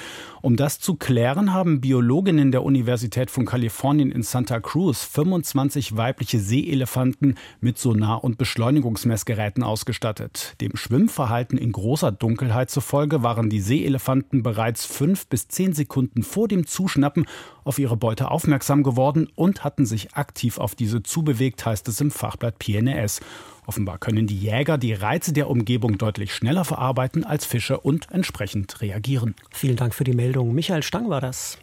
Um 0.43 0.57
das 0.57 0.81
zu 0.81 0.97
klären, 0.97 1.53
haben 1.53 1.81
Biologinnen 1.81 2.51
der 2.51 2.65
Universität 2.65 3.31
von 3.31 3.47
Kalifornien 3.47 4.11
in 4.11 4.25
Santa 4.25 4.59
Cruz 4.59 5.05
25 5.05 5.97
weibliche 5.97 6.41
Seeelefanten 6.41 7.37
mit 7.61 7.79
Sonar- 7.79 8.25
und 8.25 8.37
Beschleunigungsmessgeräten 8.37 9.63
ausgestattet. 9.63 10.57
Dem 10.61 10.75
Schwimmverhalten 10.75 11.59
in 11.59 11.71
großer 11.71 12.11
Dunkelheit 12.11 12.71
zufolge 12.71 13.23
waren 13.23 13.51
die 13.51 13.61
Seeelefanten 13.61 14.43
bereits 14.43 14.85
fünf 14.85 15.29
bis 15.29 15.47
zehn 15.47 15.75
Sekunden 15.75 16.25
vor 16.25 16.49
dem 16.49 16.67
Zuschnappen 16.67 17.27
auf 17.65 17.79
ihre 17.79 17.97
Beute 17.97 18.31
aufmerksam 18.31 18.83
geworden 18.83 19.29
und 19.35 19.65
hatten 19.65 19.87
sich 19.87 20.15
aktiv 20.15 20.59
auf 20.59 20.75
diese 20.75 21.03
zubewegt, 21.03 21.65
heißt 21.67 21.89
es 21.89 22.01
im 22.01 22.11
Fachblatt 22.11 22.59
PNS. 22.59 23.21
Offenbar 23.67 23.99
können 23.99 24.27
die 24.27 24.39
Jäger 24.39 24.79
die 24.79 24.93
Reize 24.93 25.33
der 25.33 25.49
Umgebung 25.49 25.99
deutlich 25.99 26.35
schneller 26.35 26.65
verarbeiten 26.65 27.25
als 27.25 27.47
Fische 27.47 27.81
und 27.81 28.11
entsprechend 28.11 28.81
reagieren. 28.81 29.35
Vielen 29.51 29.77
Dank 29.77 29.95
für 29.95 30.05
die 30.05 30.13
Meldung. 30.13 30.55
Michael 30.55 30.83
Stang 30.83 31.09
war 31.09 31.21
das. 31.21 31.59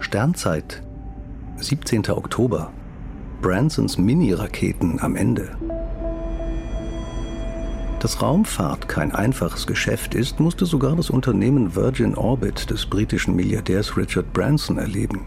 Sternzeit, 0.00 0.82
17. 1.58 2.10
Oktober. 2.10 2.72
Bransons 3.42 3.96
Mini-Raketen 3.96 5.00
am 5.00 5.16
Ende. 5.16 5.56
Dass 8.00 8.22
Raumfahrt 8.22 8.88
kein 8.88 9.14
einfaches 9.14 9.66
Geschäft 9.66 10.14
ist, 10.14 10.40
musste 10.40 10.64
sogar 10.64 10.96
das 10.96 11.10
Unternehmen 11.10 11.76
Virgin 11.76 12.14
Orbit 12.14 12.70
des 12.70 12.86
britischen 12.86 13.36
Milliardärs 13.36 13.94
Richard 13.98 14.32
Branson 14.32 14.78
erleben. 14.78 15.20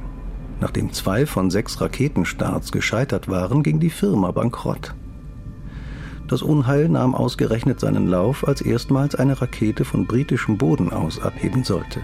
Nachdem 0.60 0.92
zwei 0.92 1.28
von 1.28 1.52
sechs 1.52 1.80
Raketenstarts 1.80 2.72
gescheitert 2.72 3.30
waren, 3.30 3.62
ging 3.62 3.80
die 3.80 3.92
Firma 3.92 4.32
bankrott. 4.32 4.96
Das 6.28 6.42
Unheil 6.42 6.90
nahm 6.90 7.14
ausgerechnet 7.14 7.80
seinen 7.80 8.08
Lauf, 8.08 8.48
als 8.48 8.62
erstmals 8.62 9.14
eine 9.14 9.40
Rakete 9.40 9.86
von 9.86 10.08
britischem 10.08 10.58
Boden 10.58 10.92
aus 10.92 11.22
abheben 11.22 11.64
sollte. 11.64 12.02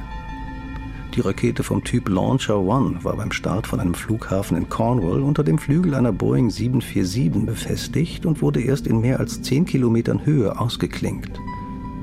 Die 1.15 1.21
Rakete 1.21 1.63
vom 1.63 1.83
Typ 1.83 2.07
Launcher 2.07 2.59
One 2.59 3.03
war 3.03 3.17
beim 3.17 3.31
Start 3.31 3.65
von 3.65 3.79
einem 3.79 3.95
Flughafen 3.95 4.55
in 4.55 4.69
Cornwall 4.69 5.23
unter 5.23 5.43
dem 5.43 5.57
Flügel 5.57 5.95
einer 5.95 6.11
Boeing 6.11 6.51
747 6.51 7.45
befestigt 7.45 8.25
und 8.27 8.43
wurde 8.43 8.61
erst 8.61 8.85
in 8.85 9.01
mehr 9.01 9.19
als 9.19 9.41
10 9.41 9.65
Kilometern 9.65 10.23
Höhe 10.23 10.59
ausgeklinkt. 10.59 11.39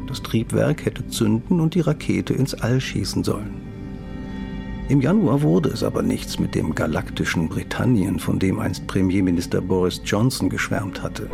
Das 0.09 0.23
Triebwerk 0.23 0.85
hätte 0.85 1.07
zünden 1.07 1.61
und 1.61 1.77
die 1.77 1.81
Rakete 1.81 2.35
ins 2.35 2.55
All 2.55 2.81
schießen 2.81 3.23
sollen. 3.23 3.55
Im 4.89 5.01
Januar 5.01 5.43
wurde 5.43 5.69
es 5.69 5.85
aber 5.85 6.03
nichts 6.03 6.41
mit 6.41 6.55
dem 6.55 6.75
galaktischen 6.75 7.49
Britannien, 7.49 8.19
von 8.19 8.41
dem 8.41 8.59
einst 8.59 8.89
Premierminister 8.89 9.61
Boris 9.61 10.01
Johnson 10.05 10.49
geschwärmt 10.49 11.03
hatte. 11.03 11.31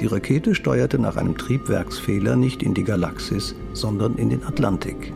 Die 0.00 0.06
Rakete 0.06 0.54
steuerte 0.54 0.98
nach 0.98 1.16
einem 1.16 1.36
Triebwerksfehler 1.36 2.36
nicht 2.36 2.62
in 2.62 2.74
die 2.74 2.84
Galaxis, 2.84 3.54
sondern 3.74 4.16
in 4.16 4.30
den 4.30 4.44
Atlantik. 4.44 5.12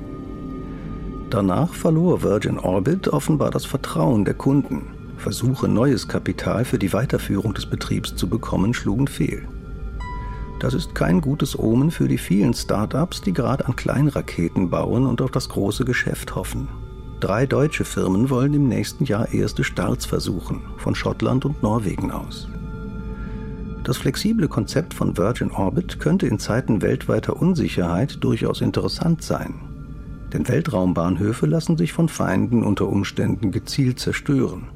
Danach 1.30 1.74
verlor 1.74 2.22
Virgin 2.22 2.58
Orbit 2.58 3.08
offenbar 3.08 3.50
das 3.50 3.66
Vertrauen 3.66 4.24
der 4.24 4.34
Kunden. 4.34 4.86
Versuche, 5.18 5.68
neues 5.68 6.08
Kapital 6.08 6.64
für 6.64 6.78
die 6.78 6.92
Weiterführung 6.94 7.52
des 7.52 7.66
Betriebs 7.66 8.16
zu 8.16 8.28
bekommen, 8.28 8.72
schlugen 8.72 9.06
fehl. 9.06 9.46
Das 10.58 10.72
ist 10.72 10.94
kein 10.94 11.20
gutes 11.20 11.58
Omen 11.58 11.90
für 11.90 12.08
die 12.08 12.18
vielen 12.18 12.54
Start-ups, 12.54 13.20
die 13.20 13.32
gerade 13.32 13.66
an 13.66 13.76
Kleinraketen 13.76 14.70
bauen 14.70 15.06
und 15.06 15.20
auf 15.20 15.30
das 15.30 15.50
große 15.50 15.84
Geschäft 15.84 16.34
hoffen. 16.34 16.68
Drei 17.20 17.46
deutsche 17.46 17.84
Firmen 17.84 18.30
wollen 18.30 18.54
im 18.54 18.68
nächsten 18.68 19.04
Jahr 19.04 19.32
erste 19.32 19.64
Starts 19.64 20.06
versuchen, 20.06 20.62
von 20.78 20.94
Schottland 20.94 21.44
und 21.44 21.62
Norwegen 21.62 22.10
aus. 22.10 22.48
Das 23.84 23.98
flexible 23.98 24.48
Konzept 24.48 24.94
von 24.94 25.16
Virgin 25.16 25.50
Orbit 25.50 26.00
könnte 26.00 26.26
in 26.26 26.38
Zeiten 26.38 26.80
weltweiter 26.80 27.36
Unsicherheit 27.36 28.22
durchaus 28.24 28.60
interessant 28.60 29.22
sein. 29.22 29.67
Denn 30.32 30.46
Weltraumbahnhöfe 30.46 31.46
lassen 31.46 31.76
sich 31.76 31.92
von 31.92 32.08
Feinden 32.08 32.62
unter 32.62 32.88
Umständen 32.88 33.50
gezielt 33.50 33.98
zerstören. 33.98 34.68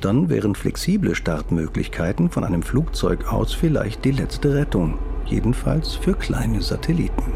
Dann 0.00 0.28
wären 0.28 0.54
flexible 0.54 1.14
Startmöglichkeiten 1.14 2.30
von 2.30 2.42
einem 2.42 2.62
Flugzeug 2.62 3.32
aus 3.32 3.52
vielleicht 3.52 4.04
die 4.04 4.10
letzte 4.10 4.54
Rettung, 4.54 4.98
jedenfalls 5.26 5.94
für 5.94 6.14
kleine 6.14 6.60
Satelliten. 6.60 7.34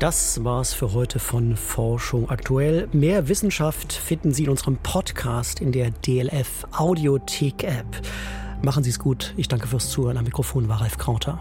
Das 0.00 0.44
war's 0.44 0.74
für 0.74 0.92
heute 0.92 1.18
von 1.18 1.56
Forschung 1.56 2.30
aktuell. 2.30 2.88
Mehr 2.92 3.28
Wissenschaft 3.28 3.92
finden 3.92 4.32
Sie 4.32 4.44
in 4.44 4.50
unserem 4.50 4.76
Podcast 4.76 5.60
in 5.60 5.72
der 5.72 5.90
DLF 5.90 6.66
Audiothek 6.70 7.64
App. 7.64 8.00
Machen 8.62 8.84
Sie 8.84 8.90
es 8.90 8.98
gut. 8.98 9.34
Ich 9.36 9.48
danke 9.48 9.66
fürs 9.66 9.90
Zuhören. 9.90 10.16
Am 10.16 10.24
Mikrofon 10.24 10.68
war 10.68 10.80
Ralf 10.80 10.98
Krauter. 10.98 11.40